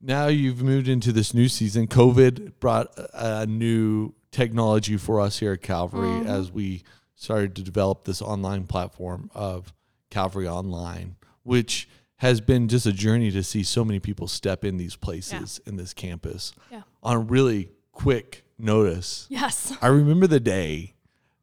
now 0.00 0.26
you've 0.26 0.62
moved 0.62 0.88
into 0.88 1.12
this 1.12 1.32
new 1.32 1.48
season. 1.48 1.86
COVID 1.86 2.58
brought 2.58 2.88
a 3.14 3.46
new 3.46 4.12
technology 4.36 4.98
for 4.98 5.18
us 5.20 5.38
here 5.38 5.52
at 5.54 5.62
Calvary 5.62 6.08
Mhm. 6.20 6.26
as 6.26 6.52
we 6.52 6.82
started 7.14 7.56
to 7.56 7.62
develop 7.62 8.04
this 8.04 8.20
online 8.20 8.66
platform 8.66 9.30
of 9.34 9.72
Calvary 10.10 10.46
Online, 10.46 11.16
which 11.42 11.88
has 12.16 12.40
been 12.42 12.68
just 12.68 12.84
a 12.84 12.92
journey 12.92 13.30
to 13.30 13.42
see 13.42 13.62
so 13.62 13.82
many 13.84 13.98
people 13.98 14.28
step 14.28 14.62
in 14.64 14.76
these 14.76 14.94
places 14.94 15.58
in 15.66 15.76
this 15.76 15.94
campus 15.94 16.52
Yeah. 16.70 16.82
on 17.02 17.26
really 17.28 17.70
quick 17.92 18.44
notice. 18.58 19.26
Yes. 19.30 19.72
I 19.80 19.86
remember 19.86 20.26
the 20.26 20.40
day 20.40 20.94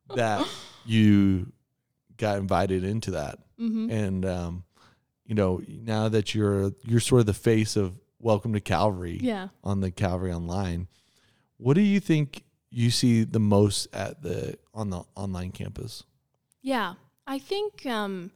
that 0.16 0.48
you 0.86 1.52
got 2.18 2.38
invited 2.38 2.84
into 2.84 3.10
that, 3.12 3.40
hmm 3.58 3.90
and 3.90 4.24
um, 4.26 4.64
you 5.26 5.34
know 5.34 5.62
now 5.68 6.10
that 6.10 6.36
you're 6.36 6.74
you're 6.86 7.00
sort 7.00 7.22
of 7.22 7.26
the 7.26 7.34
face 7.34 7.76
of 7.76 8.00
Welcome 8.20 8.54
to 8.54 8.60
Calvary 8.62 9.20
Yeah. 9.22 9.48
on 9.64 9.82
the 9.82 9.90
Calvary 9.92 10.32
Online. 10.32 10.88
What 11.58 11.74
do 11.74 11.82
you 11.82 12.00
think 12.00 12.44
you 12.74 12.90
see 12.90 13.24
the 13.24 13.40
most 13.40 13.88
at 13.94 14.22
the 14.24 14.58
on 14.74 14.90
the 14.90 15.04
online 15.16 15.52
campus? 15.52 16.04
Yeah, 16.62 16.96
I 17.28 17.40
think 17.40 17.86
um, 17.86 18.32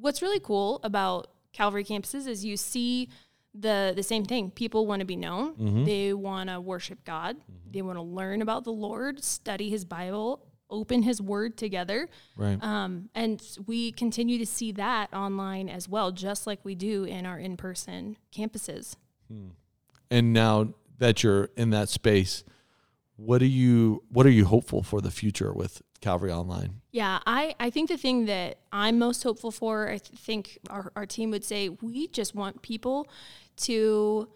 what's 0.00 0.20
really 0.22 0.40
cool 0.40 0.80
about 0.82 1.28
Calvary 1.52 1.84
campuses 1.84 2.26
is 2.26 2.44
you 2.44 2.56
see 2.56 3.08
the 3.54 3.92
the 3.94 4.02
same 4.02 4.24
thing. 4.24 4.50
People 4.50 4.86
want 4.86 5.00
to 5.00 5.06
be 5.06 5.16
known. 5.16 5.54
Mhm. 5.54 5.84
They 5.86 6.12
want 6.12 6.50
to 6.50 6.60
worship 6.60 7.04
God. 7.04 7.36
They 7.70 7.82
want 7.82 7.96
to 7.96 8.02
learn 8.02 8.42
about 8.42 8.64
the 8.64 8.72
Lord, 8.72 9.22
study 9.24 9.70
His 9.70 9.84
Bible, 9.84 10.44
open 10.68 11.02
His 11.02 11.22
Word 11.22 11.56
together. 11.56 12.08
Right. 12.36 12.62
Um, 12.62 13.08
and 13.14 13.40
we 13.66 13.92
continue 13.92 14.38
to 14.38 14.46
see 14.46 14.72
that 14.72 15.12
online 15.14 15.68
as 15.68 15.88
well, 15.88 16.10
just 16.12 16.46
like 16.46 16.64
we 16.64 16.74
do 16.74 17.04
in 17.04 17.24
our 17.26 17.38
in 17.38 17.56
person 17.56 18.16
campuses. 18.34 18.96
Hmm. 19.28 19.50
And 20.10 20.32
now 20.32 20.74
that 20.98 21.22
you're 21.22 21.50
in 21.56 21.70
that 21.70 21.88
space, 21.88 22.44
what 23.16 23.42
are 23.42 23.46
you 23.46 24.02
what 24.08 24.26
are 24.26 24.30
you 24.30 24.44
hopeful 24.44 24.82
for 24.82 25.00
the 25.00 25.10
future 25.10 25.52
with 25.52 25.82
Calvary 26.00 26.32
Online? 26.32 26.80
Yeah, 26.92 27.20
I, 27.26 27.54
I 27.58 27.70
think 27.70 27.88
the 27.88 27.96
thing 27.96 28.26
that 28.26 28.58
I'm 28.72 28.98
most 28.98 29.22
hopeful 29.22 29.50
for, 29.50 29.88
I 29.88 29.98
th- 29.98 30.20
think 30.20 30.58
our, 30.68 30.92
our 30.94 31.06
team 31.06 31.30
would 31.30 31.44
say, 31.44 31.70
we 31.70 32.08
just 32.08 32.34
want 32.34 32.62
people 32.62 33.08
to 33.58 34.28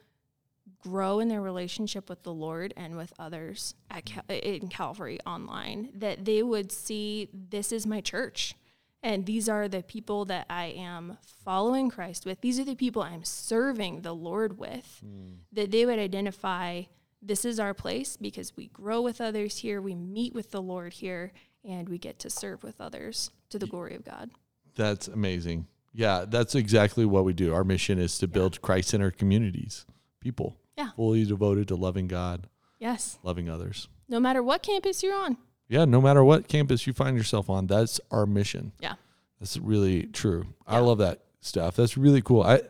grow 0.83 1.21
in 1.21 1.29
their 1.29 1.43
relationship 1.43 2.09
with 2.09 2.23
the 2.23 2.33
Lord 2.33 2.73
and 2.77 2.97
with 2.97 3.13
others 3.19 3.75
at 3.91 4.07
Cal- 4.07 4.25
in 4.29 4.69
Calvary 4.69 5.19
online, 5.27 5.91
that 5.95 6.25
they 6.25 6.43
would 6.43 6.73
see 6.73 7.29
this 7.33 7.71
is 7.71 7.87
my 7.87 8.01
church. 8.01 8.55
And 9.03 9.27
these 9.27 9.49
are 9.49 9.69
the 9.69 9.83
people 9.83 10.25
that 10.25 10.47
I 10.51 10.67
am 10.67 11.19
following 11.45 11.91
Christ 11.91 12.27
with. 12.27 12.41
These 12.41 12.59
are 12.59 12.65
the 12.65 12.75
people 12.75 13.03
I'm 13.03 13.25
serving 13.25 14.01
the 14.01 14.15
Lord 14.15 14.59
with. 14.59 15.01
Hmm. 15.05 15.35
That 15.53 15.71
they 15.71 15.87
would 15.87 15.99
identify 15.99 16.85
this 17.23 17.45
is 17.45 17.59
our 17.59 17.75
place 17.75 18.17
because 18.17 18.57
we 18.57 18.69
grow 18.69 19.01
with 19.03 19.21
others 19.21 19.59
here, 19.59 19.81
we 19.81 19.95
meet 19.95 20.35
with 20.35 20.51
the 20.51 20.63
Lord 20.63 20.93
here, 20.93 21.33
and 21.65 21.89
we 21.89 21.99
get 21.99 22.19
to 22.21 22.31
serve 22.31 22.63
with 22.63 22.81
others 22.81 23.31
to 23.51 23.59
the 23.59 23.67
glory 23.67 23.95
of 23.95 24.05
God. 24.05 24.31
That's 24.77 25.09
amazing. 25.09 25.67
Yeah, 25.93 26.25
that's 26.29 26.55
exactly 26.55 27.05
what 27.05 27.25
we 27.25 27.33
do. 27.33 27.53
Our 27.53 27.65
mission 27.65 27.99
is 27.99 28.19
to 28.19 28.29
build 28.29 28.61
Christ 28.63 28.91
centered 28.91 29.19
communities, 29.19 29.85
people 30.21 30.57
Yeah. 30.77 30.91
fully 30.97 31.25
devoted 31.25 31.67
to 31.69 31.77
loving 31.77 32.07
God, 32.07 32.47
Yes. 32.79 33.19
loving 33.25 33.49
others. 33.49 33.89
No 34.09 34.21
matter 34.21 34.43
what 34.43 34.63
campus 34.63 35.03
you're 35.03 35.17
on. 35.17 35.37
Yeah, 35.69 35.85
no 35.85 36.01
matter 36.01 36.23
what 36.23 36.47
campus 36.49 36.87
you 36.87 36.93
find 36.93 37.17
yourself 37.17 37.51
on, 37.51 37.67
that's 37.67 38.01
our 38.11 38.25
mission. 38.27 38.73
Yeah. 38.81 38.95
That's 39.41 39.57
really 39.57 40.05
true. 40.05 40.47
I 40.67 40.79
love 40.79 40.99
that 40.99 41.25
stuff. 41.41 41.77
That's 41.77 41.97
really 41.97 42.23
cool. 42.23 42.43
I 42.43 42.63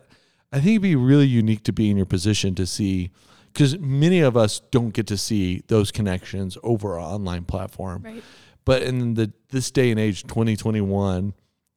I 0.51 0.55
think 0.57 0.67
it'd 0.71 0.81
be 0.81 0.95
really 0.95 1.27
unique 1.27 1.63
to 1.65 1.71
be 1.71 1.91
in 1.91 1.97
your 1.97 2.07
position 2.07 2.55
to 2.55 2.65
see 2.65 3.11
because 3.53 3.77
many 3.79 4.19
of 4.21 4.35
us 4.37 4.61
don't 4.71 4.93
get 4.93 5.07
to 5.07 5.17
see 5.17 5.63
those 5.67 5.91
connections 5.91 6.57
over 6.63 6.93
our 6.99 7.13
online 7.15 7.45
platform. 7.45 8.03
Right. 8.03 8.23
But 8.65 8.83
in 8.83 9.13
the 9.15 9.31
this 9.49 9.71
day 9.71 9.89
and 9.91 9.99
age, 9.99 10.23
2021, 10.23 11.33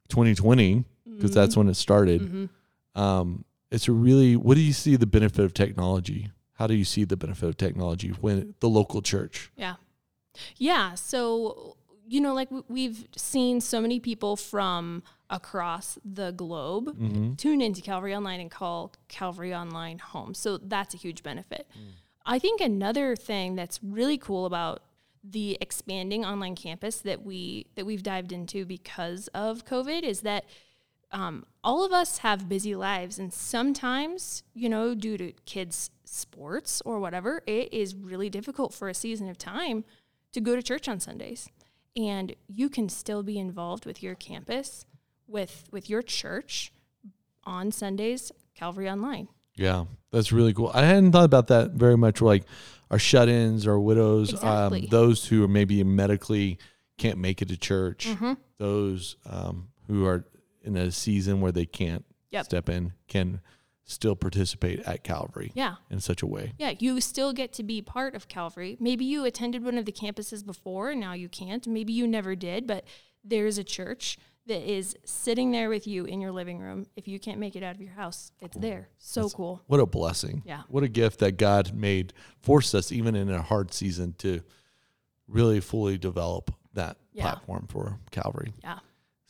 2020, 0.08 0.84
because 1.16 1.32
that's 1.32 1.56
when 1.56 1.68
it 1.68 1.74
started, 1.74 2.20
Mhm. 2.22 3.00
um, 3.00 3.44
it's 3.70 3.88
a 3.88 3.92
really, 3.92 4.36
what 4.36 4.54
do 4.54 4.60
you 4.60 4.72
see 4.72 4.96
the 4.96 5.06
benefit 5.06 5.44
of 5.44 5.54
technology? 5.54 6.30
How 6.54 6.66
do 6.66 6.74
you 6.74 6.84
see 6.84 7.04
the 7.04 7.16
benefit 7.16 7.48
of 7.48 7.56
technology 7.56 8.08
when 8.20 8.54
the 8.60 8.68
local 8.68 9.00
church? 9.02 9.50
Yeah. 9.56 9.76
Yeah. 10.58 10.94
So, 10.94 11.76
you 12.12 12.20
know, 12.20 12.34
like 12.34 12.50
we've 12.68 13.06
seen 13.16 13.60
so 13.60 13.80
many 13.80 13.98
people 13.98 14.36
from 14.36 15.02
across 15.30 15.98
the 16.04 16.30
globe 16.32 16.86
Mm-hmm. 16.98 17.34
tune 17.36 17.62
into 17.62 17.80
Calvary 17.80 18.14
Online 18.14 18.40
and 18.40 18.50
call 18.50 18.92
Calvary 19.08 19.54
Online 19.54 19.98
home. 19.98 20.34
So 20.34 20.58
that's 20.58 20.92
a 20.94 20.98
huge 20.98 21.22
benefit. 21.22 21.66
I 22.26 22.38
think 22.38 22.60
another 22.60 23.16
thing 23.16 23.56
that's 23.56 23.82
really 23.82 24.18
cool 24.18 24.44
about 24.44 24.82
the 25.24 25.56
expanding 25.60 26.24
online 26.24 26.54
campus 26.54 26.96
that 27.00 27.24
we 27.24 27.66
that 27.76 27.86
we've 27.86 28.02
dived 28.02 28.32
into 28.32 28.66
because 28.66 29.28
of 29.28 29.64
COVID 29.64 30.02
is 30.02 30.20
that 30.20 30.44
um, 31.12 31.44
all 31.64 31.84
of 31.84 31.92
us 31.92 32.18
have 32.18 32.48
busy 32.48 32.74
lives, 32.74 33.18
and 33.18 33.32
sometimes, 33.32 34.42
you 34.54 34.68
know, 34.68 34.94
due 34.94 35.16
to 35.18 35.32
kids' 35.46 35.90
sports 36.04 36.82
or 36.84 37.00
whatever, 37.00 37.42
it 37.46 37.72
is 37.72 37.94
really 37.94 38.28
difficult 38.30 38.74
for 38.74 38.88
a 38.88 38.94
season 38.94 39.28
of 39.28 39.36
time 39.38 39.84
to 40.32 40.40
go 40.40 40.56
to 40.56 40.62
church 40.62 40.88
on 40.88 41.00
Sundays. 41.00 41.48
And 41.96 42.34
you 42.48 42.68
can 42.68 42.88
still 42.88 43.22
be 43.22 43.38
involved 43.38 43.84
with 43.84 44.02
your 44.02 44.14
campus, 44.14 44.86
with 45.26 45.64
with 45.70 45.90
your 45.90 46.02
church 46.02 46.72
on 47.44 47.70
Sundays, 47.70 48.32
Calvary 48.54 48.88
Online. 48.88 49.28
Yeah, 49.56 49.84
that's 50.10 50.32
really 50.32 50.54
cool. 50.54 50.70
I 50.72 50.84
hadn't 50.86 51.12
thought 51.12 51.24
about 51.26 51.48
that 51.48 51.72
very 51.72 51.96
much. 51.96 52.22
Like 52.22 52.44
our 52.90 52.98
shut-ins, 52.98 53.66
our 53.66 53.78
widows, 53.78 54.30
Exactly. 54.30 54.82
um, 54.82 54.86
those 54.88 55.26
who 55.26 55.44
are 55.44 55.48
maybe 55.48 55.82
medically 55.84 56.58
can't 56.96 57.18
make 57.18 57.42
it 57.42 57.48
to 57.48 57.56
church, 57.58 58.06
Mm-hmm. 58.06 58.32
those 58.58 59.16
um, 59.26 59.68
who 59.88 60.06
are 60.06 60.24
in 60.62 60.76
a 60.76 60.90
season 60.90 61.40
where 61.40 61.52
they 61.52 61.66
can't 61.66 62.04
Yep. 62.30 62.44
step 62.46 62.68
in 62.70 62.94
can 63.08 63.40
still 63.84 64.14
participate 64.16 64.80
at 64.80 65.02
Calvary 65.04 65.50
Yeah. 65.54 65.76
in 65.90 66.00
such 66.00 66.22
a 66.22 66.26
way. 66.26 66.52
Yeah, 66.58 66.74
you 66.78 67.00
still 67.00 67.32
get 67.32 67.52
to 67.54 67.62
be 67.62 67.82
part 67.82 68.14
of 68.14 68.28
Calvary. 68.28 68.76
Maybe 68.80 69.04
you 69.04 69.24
attended 69.24 69.64
one 69.64 69.76
of 69.78 69.84
the 69.86 69.92
campuses 69.92 70.44
before 70.46 70.90
and 70.90 71.00
now 71.00 71.14
you 71.14 71.28
can't. 71.28 71.66
Maybe 71.66 71.92
you 71.92 72.06
never 72.06 72.34
did, 72.36 72.66
but 72.66 72.84
there's 73.24 73.58
a 73.58 73.64
church 73.64 74.18
that 74.46 74.62
is 74.68 74.96
sitting 75.04 75.52
there 75.52 75.68
with 75.68 75.86
you 75.86 76.04
in 76.04 76.20
your 76.20 76.32
living 76.32 76.58
room. 76.58 76.86
If 76.96 77.06
you 77.06 77.20
can't 77.20 77.38
make 77.38 77.54
it 77.54 77.62
out 77.62 77.74
of 77.76 77.80
your 77.80 77.92
house, 77.92 78.32
it's 78.40 78.56
there. 78.56 78.88
So 78.98 79.28
cool. 79.30 79.62
What 79.68 79.78
a 79.78 79.86
blessing! 79.86 80.42
Yeah. 80.44 80.62
what 80.68 80.82
a 80.82 80.88
gift 80.88 81.20
that 81.20 81.36
God 81.36 81.72
made 81.74 82.12
forced 82.40 82.74
us 82.74 82.90
even 82.90 83.14
in 83.14 83.30
a 83.30 83.40
hard 83.42 83.72
season 83.72 84.14
to 84.18 84.42
really 85.28 85.60
fully 85.60 85.96
develop 85.96 86.52
that 86.74 86.96
Yeah. 87.12 87.22
platform 87.34 87.66
for 87.68 88.00
Calvary. 88.10 88.52
Yeah. 88.62 88.80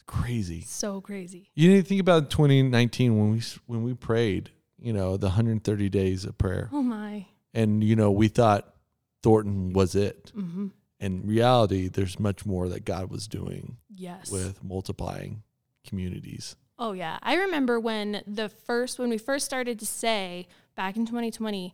It's 0.09 0.19
crazy. 0.21 0.63
So 0.63 1.01
crazy. 1.01 1.51
You 1.55 1.69
need 1.71 1.83
to 1.83 1.89
think 1.89 2.01
about 2.01 2.31
2019 2.31 3.19
when 3.19 3.31
we 3.33 3.43
when 3.67 3.83
we 3.83 3.95
prayed, 3.95 4.51
you 4.79 4.93
know, 4.93 5.17
the 5.17 5.27
130 5.29 5.89
days 5.89 6.25
of 6.25 6.37
prayer, 6.39 6.69
Oh 6.73 6.83
my. 6.83 7.27
and 7.55 7.83
you 7.85 7.97
know, 7.97 8.11
we 8.11 8.29
thought 8.29 8.75
Thornton 9.23 9.73
was 9.73 9.95
it. 9.95 10.31
hmm 10.35 10.69
In 11.01 11.27
reality, 11.27 11.89
there's 11.89 12.19
much 12.19 12.45
more 12.47 12.69
that 12.69 12.85
God 12.85 13.11
was 13.11 13.27
doing 13.29 13.77
Yes. 13.89 14.31
with 14.31 14.63
multiplying 14.63 15.43
communities. 15.87 16.57
Oh 16.79 16.93
yeah, 16.93 17.19
I 17.23 17.37
remember 17.37 17.79
when 17.79 18.23
the 18.27 18.49
first 18.49 18.99
when 18.99 19.09
we 19.11 19.19
first 19.19 19.45
started 19.45 19.79
to 19.81 19.87
say 19.87 20.49
back 20.75 20.97
in 20.97 21.07
2020, 21.07 21.73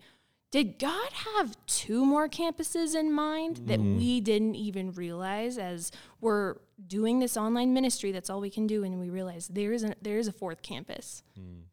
did 0.50 0.78
God 0.78 1.12
have 1.12 1.56
two 1.66 2.06
more 2.06 2.28
campuses 2.28 2.94
in 2.94 3.12
mind 3.12 3.62
that 3.66 3.80
we 3.80 4.20
didn't 4.20 4.54
even 4.54 4.92
realize 4.92 5.58
as 5.58 5.92
we're 6.20 6.56
doing 6.86 7.18
this 7.18 7.36
online 7.36 7.74
ministry? 7.74 8.12
That's 8.12 8.30
all 8.30 8.40
we 8.40 8.50
can 8.50 8.66
do, 8.66 8.82
and 8.82 8.98
we 8.98 9.10
realize 9.10 9.48
there 9.48 9.72
is 9.72 9.84
a, 9.84 9.94
there 10.00 10.18
is 10.18 10.26
a 10.26 10.32
fourth 10.32 10.62
campus 10.62 11.22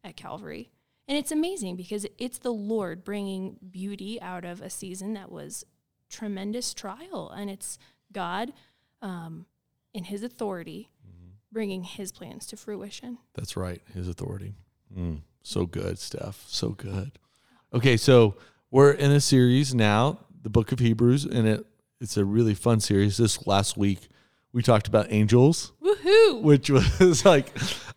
at 0.04 0.16
Calvary, 0.16 0.70
and 1.08 1.16
it's 1.16 1.32
amazing 1.32 1.76
because 1.76 2.06
it's 2.18 2.38
the 2.38 2.52
Lord 2.52 3.02
bringing 3.02 3.56
beauty 3.70 4.20
out 4.20 4.44
of 4.44 4.60
a 4.60 4.68
season 4.68 5.14
that 5.14 5.32
was 5.32 5.64
tremendous 6.10 6.74
trial, 6.74 7.32
and 7.34 7.48
it's 7.48 7.78
God 8.12 8.52
um, 9.00 9.46
in 9.94 10.04
His 10.04 10.22
authority 10.22 10.90
bringing 11.50 11.84
His 11.84 12.12
plans 12.12 12.46
to 12.48 12.56
fruition. 12.56 13.16
That's 13.34 13.56
right, 13.56 13.80
His 13.94 14.08
authority. 14.08 14.52
Mm, 14.94 15.22
so 15.42 15.64
good, 15.64 15.98
Steph. 15.98 16.44
So 16.46 16.70
good. 16.70 17.12
Okay, 17.72 17.96
so 17.96 18.36
we're 18.70 18.92
in 18.92 19.10
a 19.12 19.20
series 19.20 19.74
now, 19.74 20.18
the 20.42 20.50
Book 20.50 20.72
of 20.72 20.78
Hebrews, 20.78 21.24
and 21.24 21.46
it 21.46 21.66
it's 22.00 22.16
a 22.16 22.24
really 22.24 22.54
fun 22.54 22.80
series. 22.80 23.16
This 23.16 23.46
last 23.46 23.76
week, 23.76 24.08
we 24.52 24.62
talked 24.62 24.86
about 24.88 25.06
angels. 25.10 25.72
Woohoo! 25.82 26.42
which 26.42 26.68
was 26.70 27.24
like, 27.24 27.50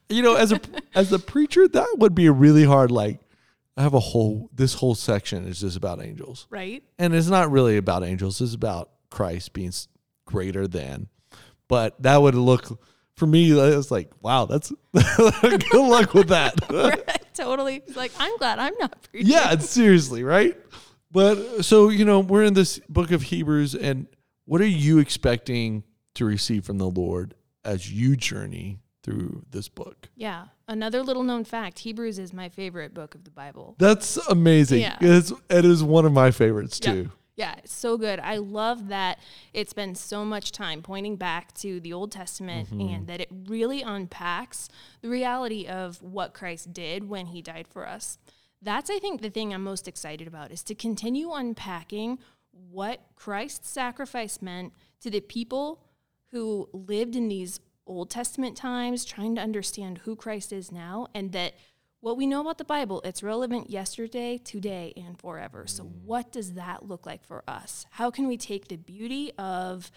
you 0.08 0.22
know, 0.24 0.36
as 0.36 0.52
a 0.52 0.60
as 0.96 1.12
a 1.12 1.20
preacher, 1.20 1.68
that 1.68 1.96
would 1.98 2.16
be 2.16 2.28
a 2.28 2.32
really 2.32 2.64
hard. 2.64 2.92
Like, 2.92 3.20
I 3.76 3.82
have 3.84 3.94
a 3.94 4.00
whole 4.00 4.50
this 4.54 4.76
whole 4.76 4.96
section 4.96 5.46
is 5.46 5.60
just 5.62 5.76
about 5.78 6.02
angels, 6.04 6.48
Right? 6.50 6.84
and 6.98 7.14
it's 7.14 7.28
not 7.28 7.52
really 7.52 7.78
about 7.78 8.04
angels. 8.04 8.40
It's 8.42 8.54
about 8.54 8.90
Christ 9.10 9.54
being 9.54 9.74
greater 10.26 10.68
than. 10.68 11.08
But 11.68 12.02
that 12.02 12.18
would 12.22 12.36
look 12.36 12.82
for 13.16 13.28
me. 13.28 13.52
It's 13.52 13.92
like, 13.92 14.12
wow, 14.22 14.46
that's 14.46 14.72
good 14.94 15.74
luck 15.74 16.14
with 16.14 16.30
that. 16.30 16.56
right. 16.70 17.19
Totally. 17.40 17.78
It's 17.88 17.96
like, 17.96 18.12
I'm 18.20 18.36
glad 18.38 18.60
I'm 18.60 18.74
not 18.80 19.02
preaching. 19.12 19.30
yeah, 19.32 19.58
seriously, 19.58 20.24
right? 20.24 20.58
But 21.12 21.64
so 21.64 21.90
you 21.90 22.06
know, 22.06 22.20
we're 22.20 22.44
in 22.44 22.54
this 22.54 22.80
book 22.90 23.12
of 23.12 23.24
Hebrews, 23.24 23.74
and 23.76 24.08
what 24.46 24.62
are 24.62 24.66
you 24.68 25.00
expecting 25.00 25.84
to 26.16 26.26
receive 26.26 26.66
from 26.66 26.78
the 26.78 26.90
Lord 26.90 27.36
as 27.66 27.92
you 27.92 28.16
journey 28.16 28.80
through 29.04 29.44
this 29.50 29.70
book? 29.70 30.10
Yeah. 30.16 30.46
Another 30.68 31.02
little 31.02 31.24
known 31.24 31.44
fact 31.46 31.80
Hebrews 31.80 32.20
is 32.20 32.32
my 32.34 32.50
favorite 32.50 32.94
book 32.94 33.16
of 33.16 33.24
the 33.24 33.32
Bible. 33.32 33.76
That's 33.80 34.18
amazing. 34.28 34.82
Yeah. 34.82 34.98
It's, 35.02 35.32
it 35.50 35.66
is 35.66 35.84
one 35.84 36.06
of 36.06 36.12
my 36.14 36.30
favorites 36.32 36.80
Yeah. 36.84 36.94
too. 36.94 37.12
Yeah, 37.40 37.56
it's 37.60 37.74
so 37.74 37.98
good. 37.98 38.20
I 38.20 38.36
love 38.36 38.90
that 38.90 39.18
it 39.54 39.70
spends 39.70 40.02
so 40.02 40.26
much 40.26 40.52
time 40.52 40.82
pointing 40.82 41.16
back 41.16 41.54
to 41.60 41.80
the 41.80 41.94
Old 41.94 42.12
Testament 42.12 42.68
mm-hmm. 42.68 42.94
and 42.94 43.08
that 43.08 43.22
it 43.22 43.30
really 43.48 43.82
unpacks 43.82 44.68
the 45.02 45.08
reality 45.08 45.66
of 45.66 46.04
what 46.04 46.34
Christ 46.34 46.74
did 46.74 47.08
when 47.08 47.28
he 47.28 47.42
died 47.42 47.66
for 47.70 47.88
us. 47.88 48.18
That's, 48.62 48.90
I 48.90 49.00
think, 49.00 49.22
the 49.22 49.30
thing 49.30 49.54
I'm 49.54 49.64
most 49.64 49.88
excited 49.88 50.28
about 50.28 50.52
is 50.52 50.64
to 50.64 50.76
continue 50.76 51.32
unpacking 51.32 52.20
what 52.52 53.06
Christ's 53.16 53.70
sacrifice 53.70 54.42
meant 54.42 54.74
to 55.00 55.10
the 55.10 55.22
people 55.22 55.82
who 56.32 56.68
lived 56.74 57.16
in 57.16 57.30
these 57.30 57.62
Old 57.88 58.10
Testament 58.10 58.58
times, 58.58 59.06
trying 59.06 59.36
to 59.36 59.42
understand 59.42 60.00
who 60.00 60.18
Christ 60.18 60.52
is 60.52 60.74
now, 60.74 61.08
and 61.16 61.32
that 61.32 61.54
what 62.02 62.18
we 62.18 62.28
know 62.28 62.42
about 62.42 62.58
the 62.58 62.66
Bible, 62.66 63.02
it's 63.04 63.22
relevant 63.22 63.70
yesterday, 63.70 64.38
today, 64.38 64.94
and 64.96 65.20
forever. 65.20 65.66
So, 65.68 65.84
mm. 65.84 65.92
what 66.06 66.32
does 66.32 66.54
that 66.54 66.88
look 66.88 67.06
like 67.06 67.24
for 67.26 67.44
us? 67.48 67.86
How 67.92 68.10
can 68.10 68.28
we 68.28 68.38
take 68.38 68.68
the 68.68 68.78
beauty 68.78 69.32
of 69.38 69.92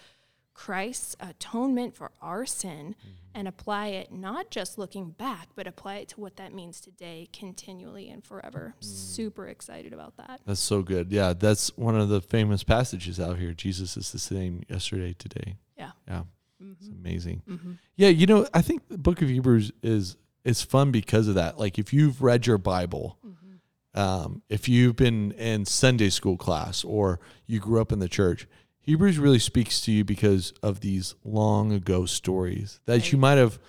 Christ's 0.53 1.15
atonement 1.19 1.95
for 1.95 2.11
our 2.21 2.45
sin 2.45 2.95
mm-hmm. 2.99 3.09
and 3.33 3.47
apply 3.47 3.87
it 3.87 4.11
not 4.11 4.51
just 4.51 4.77
looking 4.77 5.09
back, 5.11 5.49
but 5.55 5.65
apply 5.65 5.95
it 5.97 6.09
to 6.09 6.19
what 6.19 6.35
that 6.35 6.53
means 6.53 6.79
today, 6.81 7.29
continually, 7.31 8.09
and 8.09 8.23
forever? 8.23 8.75
Mm. 8.79 8.83
Super 8.83 9.47
excited 9.47 9.93
about 9.93 10.17
that. 10.17 10.41
That's 10.45 10.59
so 10.59 10.81
good. 10.81 11.11
Yeah, 11.11 11.33
that's 11.33 11.75
one 11.77 11.97
of 11.97 12.09
the 12.09 12.21
famous 12.21 12.63
passages 12.63 13.19
out 13.19 13.39
here. 13.39 13.53
Jesus 13.53 13.95
is 13.97 14.11
the 14.11 14.19
same 14.19 14.63
yesterday, 14.69 15.13
today. 15.17 15.55
Yeah. 15.77 15.91
Yeah. 16.07 16.23
Mm-hmm. 16.61 16.73
It's 16.79 16.89
amazing. 16.89 17.41
Mm-hmm. 17.49 17.71
Yeah, 17.95 18.09
you 18.09 18.25
know, 18.25 18.47
I 18.53 18.61
think 18.61 18.87
the 18.89 18.97
book 18.97 19.21
of 19.21 19.29
Hebrews 19.29 19.71
is 19.81 20.17
is 20.43 20.61
fun 20.61 20.91
because 20.91 21.27
of 21.27 21.35
that. 21.35 21.57
Like 21.59 21.77
if 21.79 21.93
you've 21.93 22.21
read 22.21 22.45
your 22.47 22.57
Bible, 22.57 23.17
Mm-hmm. 23.25 23.99
um, 23.99 24.41
if 24.49 24.67
you've 24.67 24.95
been 24.95 25.31
in 25.33 25.65
Sunday 25.65 26.09
school 26.09 26.37
class 26.37 26.83
or 26.83 27.19
you 27.47 27.59
grew 27.59 27.79
up 27.81 27.91
in 27.91 27.99
the 27.99 28.09
church, 28.09 28.47
Hebrews 28.81 29.17
really 29.19 29.39
speaks 29.39 29.79
to 29.81 29.91
you 29.91 30.03
because 30.03 30.53
of 30.61 30.81
these 30.81 31.15
long 31.23 31.71
ago 31.71 32.05
stories 32.05 32.79
that 32.85 33.11
you 33.11 33.17
might 33.17 33.37
have 33.37 33.59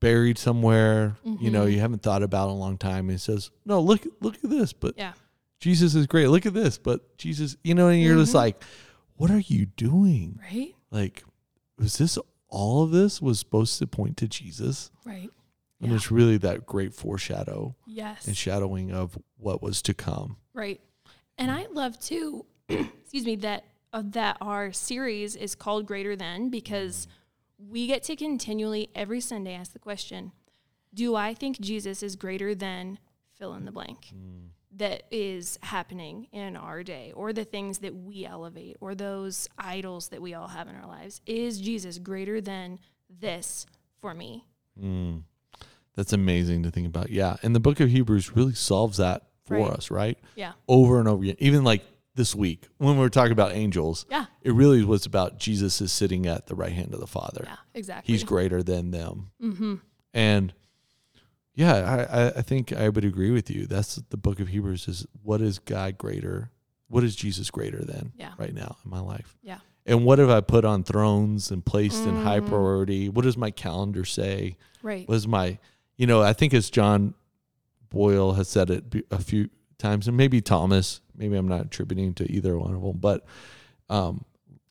buried 0.00 0.36
somewhere, 0.36 1.16
you 1.24 1.50
know, 1.50 1.62
Mm-hmm. 1.62 1.70
you 1.72 1.80
haven't 1.80 2.02
thought 2.02 2.22
about 2.22 2.46
in 2.50 2.56
a 2.56 2.58
long 2.58 2.76
time. 2.76 3.08
And 3.08 3.16
it 3.16 3.20
says, 3.20 3.50
No, 3.64 3.80
look 3.80 4.04
look 4.20 4.34
at 4.42 4.50
this. 4.50 4.72
But 4.72 4.94
Yeah. 4.98 5.12
Jesus 5.60 5.94
is 5.94 6.06
great. 6.08 6.26
Look 6.26 6.44
at 6.44 6.54
this, 6.54 6.76
but 6.76 7.16
Jesus, 7.16 7.56
you 7.62 7.74
know, 7.74 7.86
and 7.88 8.02
you're 8.02 8.16
just 8.16 8.32
Mhm. 8.32 8.36
like, 8.36 8.64
what 9.14 9.30
are 9.30 9.38
you 9.38 9.66
doing? 9.66 10.40
Right? 10.42 10.74
Like, 10.90 11.24
was 11.78 11.98
this 11.98 12.18
all 12.48 12.82
of 12.82 12.90
this 12.90 13.22
was 13.22 13.38
supposed 13.38 13.78
to 13.78 13.86
point 13.86 14.16
to 14.18 14.26
Jesus? 14.28 14.90
Right. 15.06 15.30
And 15.82 15.90
Yeah. 15.90 15.96
it's 15.96 16.10
really 16.10 16.38
that 16.38 16.64
great 16.64 16.94
foreshadow 16.94 17.74
Yes. 17.86 18.26
and 18.26 18.36
shadowing 18.36 18.90
of 18.92 19.18
what 19.36 19.60
was 19.62 19.82
to 19.82 19.92
come. 19.94 20.36
Right. 20.54 20.80
And 21.36 21.50
I 21.50 21.66
love 21.72 21.98
too, 22.00 22.46
excuse 22.68 23.26
me, 23.26 23.36
that 23.36 23.64
uh, 23.94 24.02
that 24.06 24.38
our 24.40 24.72
series 24.72 25.36
is 25.36 25.54
called 25.54 25.84
Greater 25.86 26.16
Than 26.16 26.48
because 26.48 27.06
we 27.58 27.86
get 27.86 28.02
to 28.04 28.16
continually 28.16 28.88
every 28.94 29.20
Sunday 29.20 29.52
ask 29.54 29.74
the 29.74 29.78
question, 29.78 30.32
do 30.94 31.14
I 31.14 31.34
think 31.34 31.60
Jesus 31.60 32.02
is 32.02 32.16
greater 32.16 32.54
than 32.54 32.98
fill 33.34 33.52
in 33.54 33.66
the 33.66 33.72
blank 33.72 34.12
that 34.74 35.02
is 35.10 35.58
happening 35.62 36.26
in 36.32 36.56
our 36.56 36.82
day 36.82 37.12
or 37.14 37.34
the 37.34 37.44
things 37.44 37.78
that 37.80 37.94
we 37.94 38.24
elevate 38.24 38.78
or 38.80 38.94
those 38.94 39.46
idols 39.58 40.08
that 40.08 40.22
we 40.22 40.32
all 40.32 40.48
have 40.48 40.68
in 40.68 40.74
our 40.76 40.86
lives? 40.86 41.20
Is 41.26 41.60
Jesus 41.60 41.98
greater 41.98 42.40
than 42.40 42.78
this 43.10 43.66
for 44.00 44.14
me? 44.14 44.46
Mm. 44.82 45.24
That's 45.94 46.12
amazing 46.12 46.62
to 46.62 46.70
think 46.70 46.86
about. 46.86 47.10
Yeah. 47.10 47.36
And 47.42 47.54
the 47.54 47.60
book 47.60 47.80
of 47.80 47.90
Hebrews 47.90 48.34
really 48.36 48.54
solves 48.54 48.96
that 48.98 49.24
for 49.44 49.58
Right. 49.58 49.70
us, 49.70 49.90
right? 49.90 50.18
Yeah. 50.36 50.52
Over 50.68 50.98
and 51.00 51.08
over 51.08 51.22
again. 51.22 51.36
Even 51.38 51.64
like 51.64 51.82
this 52.14 52.34
week 52.34 52.68
when 52.78 52.94
we 52.96 53.00
were 53.00 53.08
talking 53.10 53.32
about 53.32 53.52
angels, 53.52 54.06
Yeah. 54.10 54.26
it 54.42 54.52
really 54.52 54.84
was 54.84 55.04
about 55.06 55.38
Jesus 55.38 55.80
is 55.80 55.92
sitting 55.92 56.26
at 56.26 56.46
the 56.46 56.54
right 56.54 56.72
hand 56.72 56.94
of 56.94 57.00
the 57.00 57.06
Father. 57.06 57.44
Yeah, 57.46 57.56
exactly. 57.74 58.12
He's 58.12 58.22
greater 58.24 58.62
than 58.62 58.90
them. 58.90 59.30
mm-hmm. 59.42 59.74
And 60.14 60.52
yeah, 61.54 62.06
I, 62.10 62.38
I- 62.38 62.42
think 62.42 62.72
I 62.72 62.88
would 62.88 63.04
agree 63.04 63.30
with 63.30 63.50
you. 63.50 63.66
That's 63.66 63.96
the 63.96 64.16
book 64.16 64.40
of 64.40 64.48
Hebrews 64.48 64.88
is 64.88 65.06
what 65.22 65.40
is 65.40 65.58
God 65.58 65.98
greater? 65.98 66.50
What 66.88 67.04
is 67.04 67.14
Jesus 67.16 67.50
greater 67.50 67.84
than 67.84 68.12
Yeah. 68.16 68.32
right 68.38 68.54
now 68.54 68.76
in 68.84 68.90
my 68.90 69.00
life? 69.00 69.36
Yeah. 69.42 69.58
And 69.84 70.04
what 70.04 70.18
have 70.18 70.30
I 70.30 70.40
put 70.40 70.64
on 70.64 70.84
thrones 70.84 71.50
and 71.50 71.64
placed 71.64 72.04
in 72.06 72.22
high 72.22 72.40
Mhm. 72.40 72.48
priority? 72.48 73.08
What 73.08 73.22
does 73.24 73.36
my 73.36 73.50
calendar 73.50 74.04
say? 74.04 74.56
Right. 74.82 75.08
Was 75.08 75.26
my, 75.26 75.58
you 75.96 76.06
know, 76.06 76.22
I 76.22 76.32
think 76.32 76.54
as 76.54 76.70
John 76.70 77.14
Boyle 77.90 78.32
has 78.34 78.48
said 78.48 78.70
it 78.70 78.84
a 79.10 79.22
few 79.22 79.50
times, 79.78 80.08
and 80.08 80.16
maybe 80.16 80.40
Thomas, 80.40 81.00
maybe 81.14 81.36
I'm 81.36 81.48
not 81.48 81.66
attributing 81.66 82.14
to 82.14 82.30
either 82.32 82.58
one 82.58 82.74
of 82.74 82.82
them, 82.82 82.98
but 82.98 83.24
um, 83.90 84.24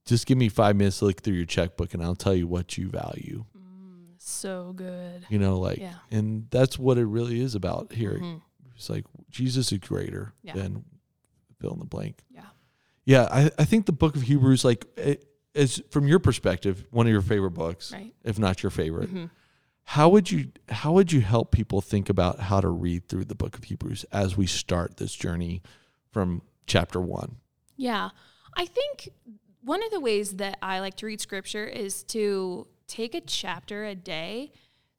just 0.05 0.25
give 0.25 0.37
me 0.37 0.49
five 0.49 0.75
minutes 0.75 0.99
to 0.99 1.05
look 1.05 1.21
through 1.21 1.35
your 1.35 1.45
checkbook 1.45 1.93
and 1.93 2.01
I'll 2.03 2.15
tell 2.15 2.33
you 2.33 2.47
what 2.47 2.77
you 2.77 2.89
value. 2.89 3.45
Mm, 3.57 4.13
so 4.17 4.73
good. 4.73 5.25
You 5.29 5.37
know, 5.39 5.59
like, 5.59 5.77
Yeah. 5.77 5.93
and 6.09 6.47
that's 6.49 6.79
what 6.79 6.97
it 6.97 7.05
really 7.05 7.39
is 7.41 7.53
about 7.55 7.93
here. 7.93 8.17
Mhm. 8.19 8.41
It's 8.75 8.89
like 8.89 9.05
Jesus 9.29 9.71
is 9.71 9.77
greater 9.77 10.33
Yeah. 10.43 10.53
than 10.53 10.83
fill 11.59 11.73
in 11.73 11.79
the 11.79 11.85
blank. 11.85 12.23
Yeah. 12.31 12.45
Yeah, 13.05 13.27
I, 13.31 13.51
I 13.59 13.65
think 13.65 13.85
the 13.85 13.91
book 13.91 14.15
of 14.15 14.23
Hebrews, 14.23 14.65
like, 14.65 14.85
it 14.97 15.27
is 15.53 15.83
from 15.91 16.07
your 16.07 16.17
perspective, 16.19 16.85
one 16.91 17.05
of 17.05 17.11
your 17.11 17.21
favorite 17.21 17.51
books, 17.51 17.91
Right. 17.91 18.15
if 18.23 18.39
not 18.39 18.63
your 18.63 18.69
favorite. 18.71 19.13
Mhm. 19.13 19.29
How 19.83 20.09
would 20.09 20.31
you 20.31 20.51
how 20.69 20.93
would 20.93 21.11
you 21.11 21.21
help 21.21 21.51
people 21.51 21.81
think 21.81 22.09
about 22.09 22.39
how 22.39 22.61
to 22.61 22.69
read 22.69 23.07
through 23.07 23.25
the 23.25 23.35
book 23.35 23.57
of 23.57 23.65
Hebrews 23.65 24.05
as 24.11 24.37
we 24.37 24.47
start 24.47 24.97
this 24.97 25.13
journey 25.13 25.61
from 26.11 26.41
chapter 26.65 27.01
one? 27.01 27.37
Yeah. 27.75 28.09
I 28.55 28.65
think 28.65 29.09
one 29.61 29.83
of 29.83 29.91
the 29.91 29.99
ways 29.99 30.37
that 30.37 30.57
I 30.61 30.79
like 30.79 30.95
to 30.97 31.05
read 31.05 31.21
scripture 31.21 31.65
is 31.65 32.03
to 32.05 32.67
take 32.87 33.15
a 33.15 33.21
chapter 33.21 33.85
a 33.85 33.95
day, 33.95 34.51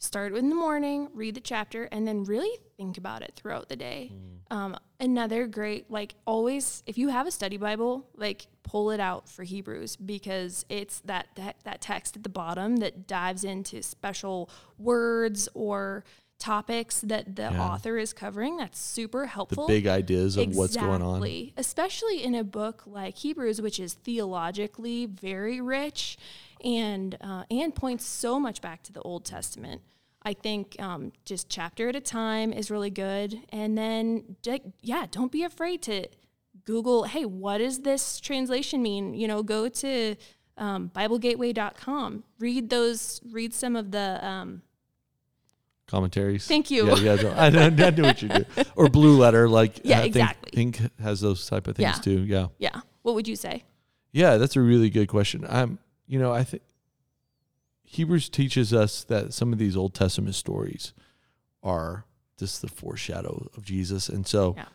start 0.03 0.35
in 0.35 0.49
the 0.49 0.55
morning, 0.57 1.09
read 1.15 1.35
the 1.37 1.41
chapter, 1.41 1.85
and 1.93 2.07
then 2.09 2.25
really 2.25 2.51
think 2.77 2.99
about 2.99 3.23
it 3.23 3.33
throughout 3.37 3.69
the 3.69 3.77
day. 3.77 4.11
Um, 4.51 4.77
another 4.99 5.47
great, 5.47 5.91
like 5.91 6.17
always, 6.27 6.83
if 6.87 6.99
you 6.99 7.09
have 7.09 7.27
a 7.29 7.31
study 7.31 7.57
Bible, 7.57 8.09
like 8.17 8.49
pull 8.65 8.91
it 8.91 8.99
out 8.99 9.29
for 9.29 9.45
Hebrews 9.45 9.95
because 9.97 10.67
it's 10.69 11.01
that, 11.01 11.29
that, 11.37 11.57
that 11.65 11.81
text 11.81 12.17
at 12.17 12.25
the 12.25 12.29
bottom 12.29 12.77
that 12.79 13.07
dives 13.07 13.45
into 13.45 13.81
special 13.83 14.51
words 14.77 15.49
or 15.55 16.03
topics 16.41 17.01
that 17.03 17.37
the 17.37 17.43
Yeah. 17.43 17.63
author 17.63 17.97
is 17.97 18.13
covering. 18.13 18.57
That's 18.57 18.81
super 18.81 19.21
The 19.23 19.29
helpful 19.29 19.69
big 19.69 19.87
ideas 19.87 20.37
of 20.37 20.55
what's 20.57 20.77
going 20.77 21.01
on. 21.01 21.21
Especially 21.57 22.25
in 22.25 22.35
a 22.35 22.43
book 22.43 22.83
like 22.85 23.17
Hebrews, 23.19 23.63
which 23.63 23.79
is 23.79 23.95
theologically 23.95 25.07
very 25.07 25.61
rich 25.61 26.19
and 26.63 27.17
uh, 27.21 27.45
and 27.51 27.75
points 27.75 28.05
so 28.07 28.39
much 28.41 28.61
back 28.61 28.83
to 28.85 28.93
the 28.93 29.01
Old 29.03 29.25
Testament. 29.25 29.83
I 30.25 30.35
think 30.35 30.77
um, 30.79 31.13
just 31.25 31.49
chapter 31.49 31.89
at 31.89 31.97
a 31.97 32.01
time 32.01 32.53
is 32.53 32.71
really 32.71 32.91
good, 32.91 33.41
and 33.49 33.77
then 33.77 34.37
yeah, 34.81 35.07
don't 35.11 35.33
be 35.33 35.43
afraid 35.43 35.83
to 35.83 36.07
Google. 36.65 37.05
Hey, 37.05 37.25
what 37.25 37.59
does 37.59 37.81
this 37.81 38.21
translation 38.21 38.83
mean? 38.83 39.15
You 39.15 39.27
know, 39.27 39.43
go 39.43 39.69
to 39.69 40.15
um, 40.59 40.91
BibleGateway.com. 40.95 42.23
Read 42.39 42.71
those. 42.71 43.21
Read 43.31 43.53
some 43.55 43.75
of 43.77 43.91
the. 43.91 44.25
Um, 44.25 44.63
Commentaries. 45.89 46.47
thank 46.47 46.71
you. 46.71 46.87
Yeah, 47.01 47.15
yeah, 47.17 47.35
I, 47.37 47.51
know- 47.51 47.67
I 47.67 47.91
knew 47.91 48.03
what 48.03 48.23
you 48.23 48.29
do. 48.29 48.45
Or 48.77 48.89
Blue 48.89 49.19
Letter, 49.19 49.47
like 49.49 49.81
Yeah, 49.85 49.99
I 49.99 50.03
think, 50.03 50.17
exactly. 50.17 50.51
think 50.55 50.81
has 51.03 51.21
those 51.21 51.47
type 51.47 51.67
of 51.67 51.77
things 51.77 51.97
Yeah. 51.97 52.01
too. 52.03 52.23
Yeah. 52.23 52.47
yeah. 52.59 52.81
What 53.03 53.15
would 53.15 53.29
you 53.29 53.37
say? 53.37 53.65
Yeah, 54.13 54.39
that's 54.39 54.57
a 54.57 54.61
really 54.63 54.89
good 54.89 55.09
question. 55.09 55.45
I'm, 55.47 55.79
you 56.07 56.19
know, 56.19 56.33
I 56.33 56.45
think 56.45 56.63
Hebrews 57.85 58.29
teaches 58.29 58.73
us 58.73 59.05
that 59.05 59.35
some 59.35 59.53
of 59.53 59.59
these 59.59 59.77
Old 59.77 59.95
Testament 59.95 60.35
stories 60.35 60.93
are 61.63 62.07
just 62.39 62.63
the 62.63 62.69
foreshadow 62.69 63.49
of 63.57 63.65
Jesus, 63.65 64.09
and 64.09 64.27
so, 64.27 64.55
Yeah. 64.57 64.67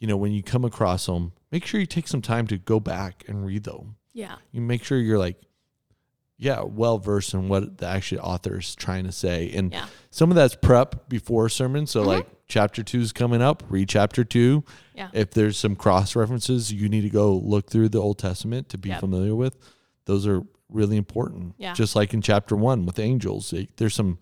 you 0.00 0.06
know, 0.06 0.16
when 0.16 0.32
you 0.32 0.42
come 0.42 0.64
across 0.64 1.06
them, 1.06 1.32
make 1.50 1.64
sure 1.66 1.78
you 1.80 1.86
take 1.86 2.08
some 2.08 2.22
time 2.22 2.46
to 2.48 2.58
go 2.58 2.80
back 2.80 3.24
and 3.28 3.44
read 3.44 3.64
them. 3.64 3.96
Yeah. 4.12 4.36
You 4.50 4.60
make 4.60 4.82
sure 4.84 4.98
you're 4.98 5.18
like, 5.18 5.40
yeah, 6.38 6.62
well 6.62 6.98
versed 6.98 7.34
in 7.34 7.48
what 7.48 7.78
the 7.78 7.86
actual 7.86 8.18
author 8.20 8.58
is 8.58 8.74
trying 8.74 9.04
to 9.04 9.12
say, 9.12 9.50
and 9.52 9.72
Yeah. 9.72 9.86
some 10.10 10.30
of 10.30 10.34
that's 10.34 10.56
prep 10.56 11.08
before 11.08 11.48
sermon. 11.48 11.86
So, 11.86 12.02
Mhm. 12.02 12.06
like, 12.06 12.28
chapter 12.48 12.82
two 12.82 13.00
is 13.00 13.12
coming 13.12 13.40
up. 13.40 13.62
Read 13.68 13.88
chapter 13.88 14.24
two. 14.24 14.64
Yeah. 14.96 15.10
If 15.12 15.30
there's 15.30 15.56
some 15.56 15.76
cross 15.76 16.16
references 16.16 16.72
you 16.72 16.88
need 16.88 17.02
to 17.02 17.10
go 17.10 17.34
look 17.36 17.70
through 17.70 17.90
the 17.90 18.00
Old 18.00 18.18
Testament 18.18 18.68
to 18.70 18.78
be 18.78 18.88
Yep. 18.88 19.00
familiar 19.00 19.36
with, 19.36 19.56
those 20.06 20.26
are 20.26 20.42
really 20.74 20.96
important. 20.96 21.54
Yeah. 21.58 21.74
Just 21.74 21.94
like 21.96 22.12
in 22.14 22.22
chapter 22.22 22.56
one 22.56 22.86
with 22.86 22.98
angels, 22.98 23.52
it- 23.52 23.76
there's 23.76 23.94
some 23.94 24.18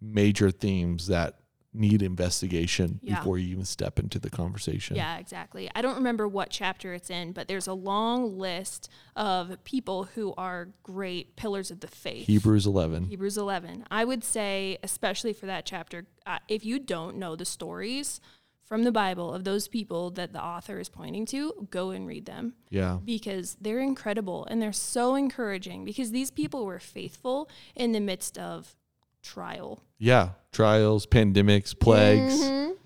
major 0.00 0.50
themes 0.50 1.06
that 1.08 1.38
need 1.76 2.02
investigation 2.02 3.00
Yeah. 3.02 3.16
before 3.18 3.36
you 3.36 3.48
even 3.48 3.64
step 3.64 3.98
into 3.98 4.20
the 4.20 4.30
conversation. 4.30 4.94
Yeah, 4.94 5.16
exactly. 5.18 5.68
I 5.74 5.82
don't 5.82 5.96
remember 5.96 6.28
what 6.28 6.50
chapter 6.50 6.94
it's 6.94 7.10
in, 7.10 7.32
but 7.32 7.48
there's 7.48 7.66
a 7.66 7.72
long 7.74 8.38
list 8.38 8.88
of 9.16 9.56
people 9.64 10.04
who 10.14 10.34
are 10.36 10.68
great 10.84 11.34
pillars 11.34 11.72
of 11.72 11.80
the 11.80 11.88
faith. 11.88 12.28
Hebrews 12.28 12.64
11. 12.64 13.06
Hebrews 13.06 13.36
11. 13.36 13.84
I 13.90 14.04
would 14.04 14.22
say, 14.22 14.78
especially 14.84 15.32
for 15.32 15.46
that 15.46 15.66
chapter, 15.66 16.06
uh, 16.24 16.38
if 16.48 16.64
you 16.64 16.78
don't 16.78 17.16
know 17.16 17.34
the 17.34 17.44
stories 17.44 18.20
from 18.64 18.84
the 18.84 18.92
Bible 18.92 19.32
of 19.32 19.44
those 19.44 19.68
people 19.68 20.10
that 20.12 20.32
the 20.32 20.42
author 20.42 20.78
is 20.80 20.88
pointing 20.88 21.26
to, 21.26 21.68
go 21.70 21.90
and 21.90 22.06
read 22.06 22.24
them 22.26 22.54
Yeah. 22.70 22.98
because 23.04 23.56
they're 23.60 23.80
incredible 23.80 24.46
and 24.46 24.60
they're 24.60 24.72
so 24.72 25.14
encouraging 25.14 25.84
because 25.84 26.10
these 26.10 26.30
people 26.30 26.64
were 26.64 26.78
faithful 26.80 27.48
in 27.76 27.92
the 27.92 28.00
midst 28.00 28.38
of 28.38 28.74
trial. 29.22 29.82
Yeah. 29.98 30.30
Trials, 30.52 31.06
pandemics, 31.06 31.78
plagues, 31.78 32.40
Mhm. 32.40 32.76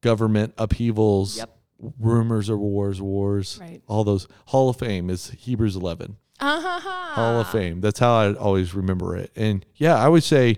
government 0.00 0.54
upheavals, 0.58 1.36
Yep. 1.38 1.56
rumors 1.98 2.48
of 2.48 2.58
wars, 2.58 3.00
wars, 3.02 3.58
Right. 3.60 3.82
all 3.88 4.04
those. 4.04 4.26
Hall 4.46 4.68
of 4.68 4.76
Fame 4.76 5.10
is 5.10 5.30
Hebrews 5.30 5.76
11. 5.76 6.16
Uh-huh. 6.40 6.80
Hall 7.14 7.40
of 7.40 7.48
Fame. 7.48 7.80
That's 7.80 7.98
how 8.00 8.12
I 8.14 8.34
always 8.34 8.74
remember 8.74 9.16
it. 9.16 9.30
And 9.36 9.64
yeah, 9.76 9.96
I 9.96 10.08
would 10.08 10.22
say 10.24 10.56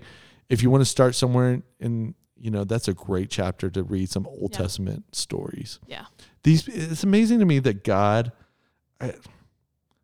if 0.49 0.63
you 0.63 0.69
want 0.69 0.81
to 0.81 0.85
start 0.85 1.13
somewhere 1.15 1.61
in, 1.79 2.15
you 2.39 2.51
know, 2.51 2.63
that's 2.63 2.87
a 2.87 2.93
great 2.93 3.29
chapter 3.29 3.69
to 3.69 3.83
read 3.83 4.09
some 4.09 4.25
Old 4.27 4.51
Yeah. 4.53 4.57
Testament 4.59 5.15
stories. 5.15 5.79
Yeah. 5.87 6.05
These 6.43 6.67
it's 6.67 7.03
amazing 7.03 7.39
to 7.39 7.45
me 7.45 7.59
that 7.59 7.83
God 7.83 8.31
I, 9.01 9.13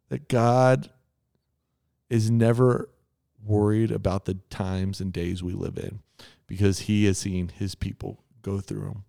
that 0.10 0.28
God 0.30 0.90
is 2.10 2.30
never 2.30 2.90
worried 3.44 3.92
about 3.92 4.26
the 4.26 4.36
times 4.50 5.02
and 5.02 5.12
days 5.12 5.42
we 5.44 5.54
live 5.54 5.78
in 5.78 6.00
because 6.48 6.80
he 6.82 7.06
has 7.06 7.18
seen 7.18 7.50
his 7.50 7.76
people 7.76 8.24
go 8.42 8.60
through 8.60 8.82
them 8.82 9.04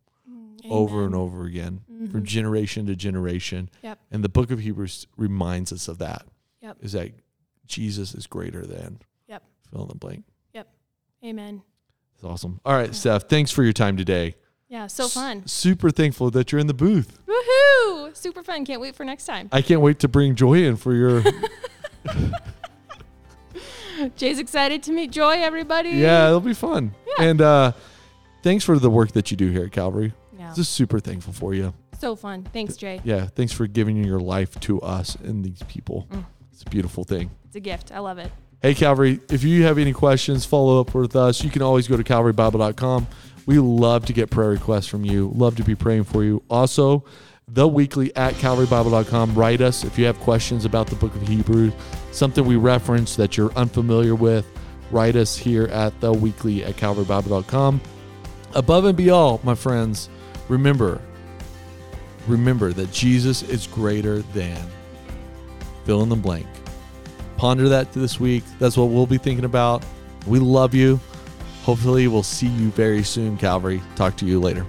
over 0.70 1.04
and 1.04 1.14
over 1.14 1.44
again 1.44 1.80
from 2.10 2.22
Mhm. 2.22 2.24
generation 2.24 2.86
to 2.86 2.96
generation. 2.96 3.68
Yep. 3.82 3.98
And 4.10 4.24
the 4.24 4.30
book 4.30 4.50
of 4.50 4.60
Hebrews 4.60 5.06
reminds 5.18 5.70
us 5.72 5.88
of 5.88 5.98
that. 5.98 6.26
Yep. 6.62 6.78
Is 6.80 6.92
that 6.92 7.12
Jesus 7.66 8.14
is 8.14 8.26
greater 8.26 8.64
than 8.64 9.00
Yep. 9.28 9.42
fill 9.70 9.82
in 9.82 9.88
the 9.88 9.94
blank. 9.94 10.24
Yep 10.54 10.68
amen. 11.22 11.62
It's 12.24 12.30
awesome. 12.30 12.58
All 12.64 12.72
right, 12.74 12.94
Steph, 12.94 13.24
thanks 13.28 13.50
for 13.50 13.62
your 13.62 13.74
time 13.74 13.98
today. 13.98 14.36
Yeah, 14.70 14.86
so 14.86 15.08
fun. 15.08 15.42
S- 15.44 15.52
super 15.52 15.90
thankful 15.90 16.30
that 16.30 16.50
you're 16.50 16.58
in 16.58 16.66
the 16.66 16.72
booth. 16.72 17.18
Woohoo! 17.26 18.16
Super 18.16 18.42
fun. 18.42 18.64
Can't 18.64 18.80
wait 18.80 18.96
for 18.96 19.04
next 19.04 19.26
time. 19.26 19.50
I 19.52 19.60
can't 19.60 19.82
wait 19.82 19.98
to 19.98 20.08
bring 20.08 20.34
Joy 20.34 20.64
in 20.64 20.76
for 20.76 20.94
your. 20.94 21.22
Jay's 24.16 24.38
excited 24.38 24.82
to 24.84 24.92
meet 24.92 25.10
Joy, 25.10 25.32
everybody. 25.42 25.90
yeah, 25.90 26.28
it'll 26.28 26.40
be 26.40 26.54
fun. 26.54 26.94
Yeah. 27.18 27.24
And 27.26 27.42
uh, 27.42 27.72
thanks 28.42 28.64
for 28.64 28.78
the 28.78 28.88
work 28.88 29.12
that 29.12 29.30
you 29.30 29.36
do 29.36 29.50
here 29.50 29.64
at 29.64 29.72
Calvary. 29.72 30.14
Yeah. 30.38 30.54
Just 30.54 30.72
super 30.72 31.00
thankful 31.00 31.34
for 31.34 31.52
you. 31.52 31.74
So 31.98 32.16
fun. 32.16 32.44
Thanks, 32.54 32.78
Jay. 32.78 33.02
Yeah, 33.04 33.26
thanks 33.26 33.52
for 33.52 33.66
giving 33.66 34.02
your 34.02 34.18
life 34.18 34.58
to 34.60 34.80
us 34.80 35.14
and 35.16 35.44
these 35.44 35.62
people. 35.68 36.06
Mm. 36.10 36.24
It's 36.52 36.62
a 36.62 36.70
beautiful 36.70 37.04
thing. 37.04 37.32
It's 37.44 37.56
a 37.56 37.60
gift. 37.60 37.92
I 37.92 37.98
love 37.98 38.16
it. 38.16 38.32
Hey, 38.64 38.72
Calvary, 38.72 39.20
if 39.28 39.44
you 39.44 39.64
have 39.64 39.76
any 39.76 39.92
questions, 39.92 40.46
follow 40.46 40.80
up 40.80 40.94
with 40.94 41.16
us. 41.16 41.44
You 41.44 41.50
can 41.50 41.60
always 41.60 41.86
go 41.86 41.98
to 41.98 42.02
calvarybible.com. 42.02 43.06
We 43.44 43.58
love 43.58 44.06
to 44.06 44.14
get 44.14 44.30
prayer 44.30 44.48
requests 44.48 44.86
from 44.86 45.04
you, 45.04 45.30
love 45.34 45.56
to 45.56 45.62
be 45.62 45.74
praying 45.74 46.04
for 46.04 46.24
you. 46.24 46.42
Also, 46.48 47.04
the 47.46 47.68
weekly 47.68 48.16
at 48.16 48.32
calvarybible.com. 48.36 49.34
Write 49.34 49.60
us 49.60 49.84
if 49.84 49.98
you 49.98 50.06
have 50.06 50.18
questions 50.20 50.64
about 50.64 50.86
the 50.86 50.96
book 50.96 51.14
of 51.14 51.28
Hebrews, 51.28 51.74
something 52.10 52.46
we 52.46 52.56
reference 52.56 53.16
that 53.16 53.36
you're 53.36 53.52
unfamiliar 53.52 54.14
with. 54.14 54.46
Write 54.90 55.14
us 55.14 55.36
here 55.36 55.64
at 55.64 56.00
the 56.00 56.10
weekly 56.10 56.64
at 56.64 56.76
calvarybible.com. 56.76 57.82
Above 58.54 58.86
and 58.86 58.96
beyond, 58.96 59.44
my 59.44 59.54
friends, 59.54 60.08
remember, 60.48 61.02
remember 62.26 62.72
that 62.72 62.90
Jesus 62.92 63.42
is 63.42 63.66
greater 63.66 64.22
than 64.22 64.58
fill 65.84 66.02
in 66.02 66.08
the 66.08 66.16
blank. 66.16 66.46
Ponder 67.36 67.68
that 67.68 67.92
this 67.92 68.20
week. 68.20 68.44
That's 68.58 68.76
what 68.76 68.86
we'll 68.86 69.06
be 69.06 69.18
thinking 69.18 69.44
about. 69.44 69.84
We 70.26 70.38
love 70.38 70.74
you. 70.74 71.00
Hopefully, 71.64 72.08
we'll 72.08 72.22
see 72.22 72.46
you 72.48 72.70
very 72.70 73.02
soon, 73.02 73.36
Calvary. 73.36 73.82
Talk 73.96 74.16
to 74.18 74.26
you 74.26 74.40
later. 74.40 74.66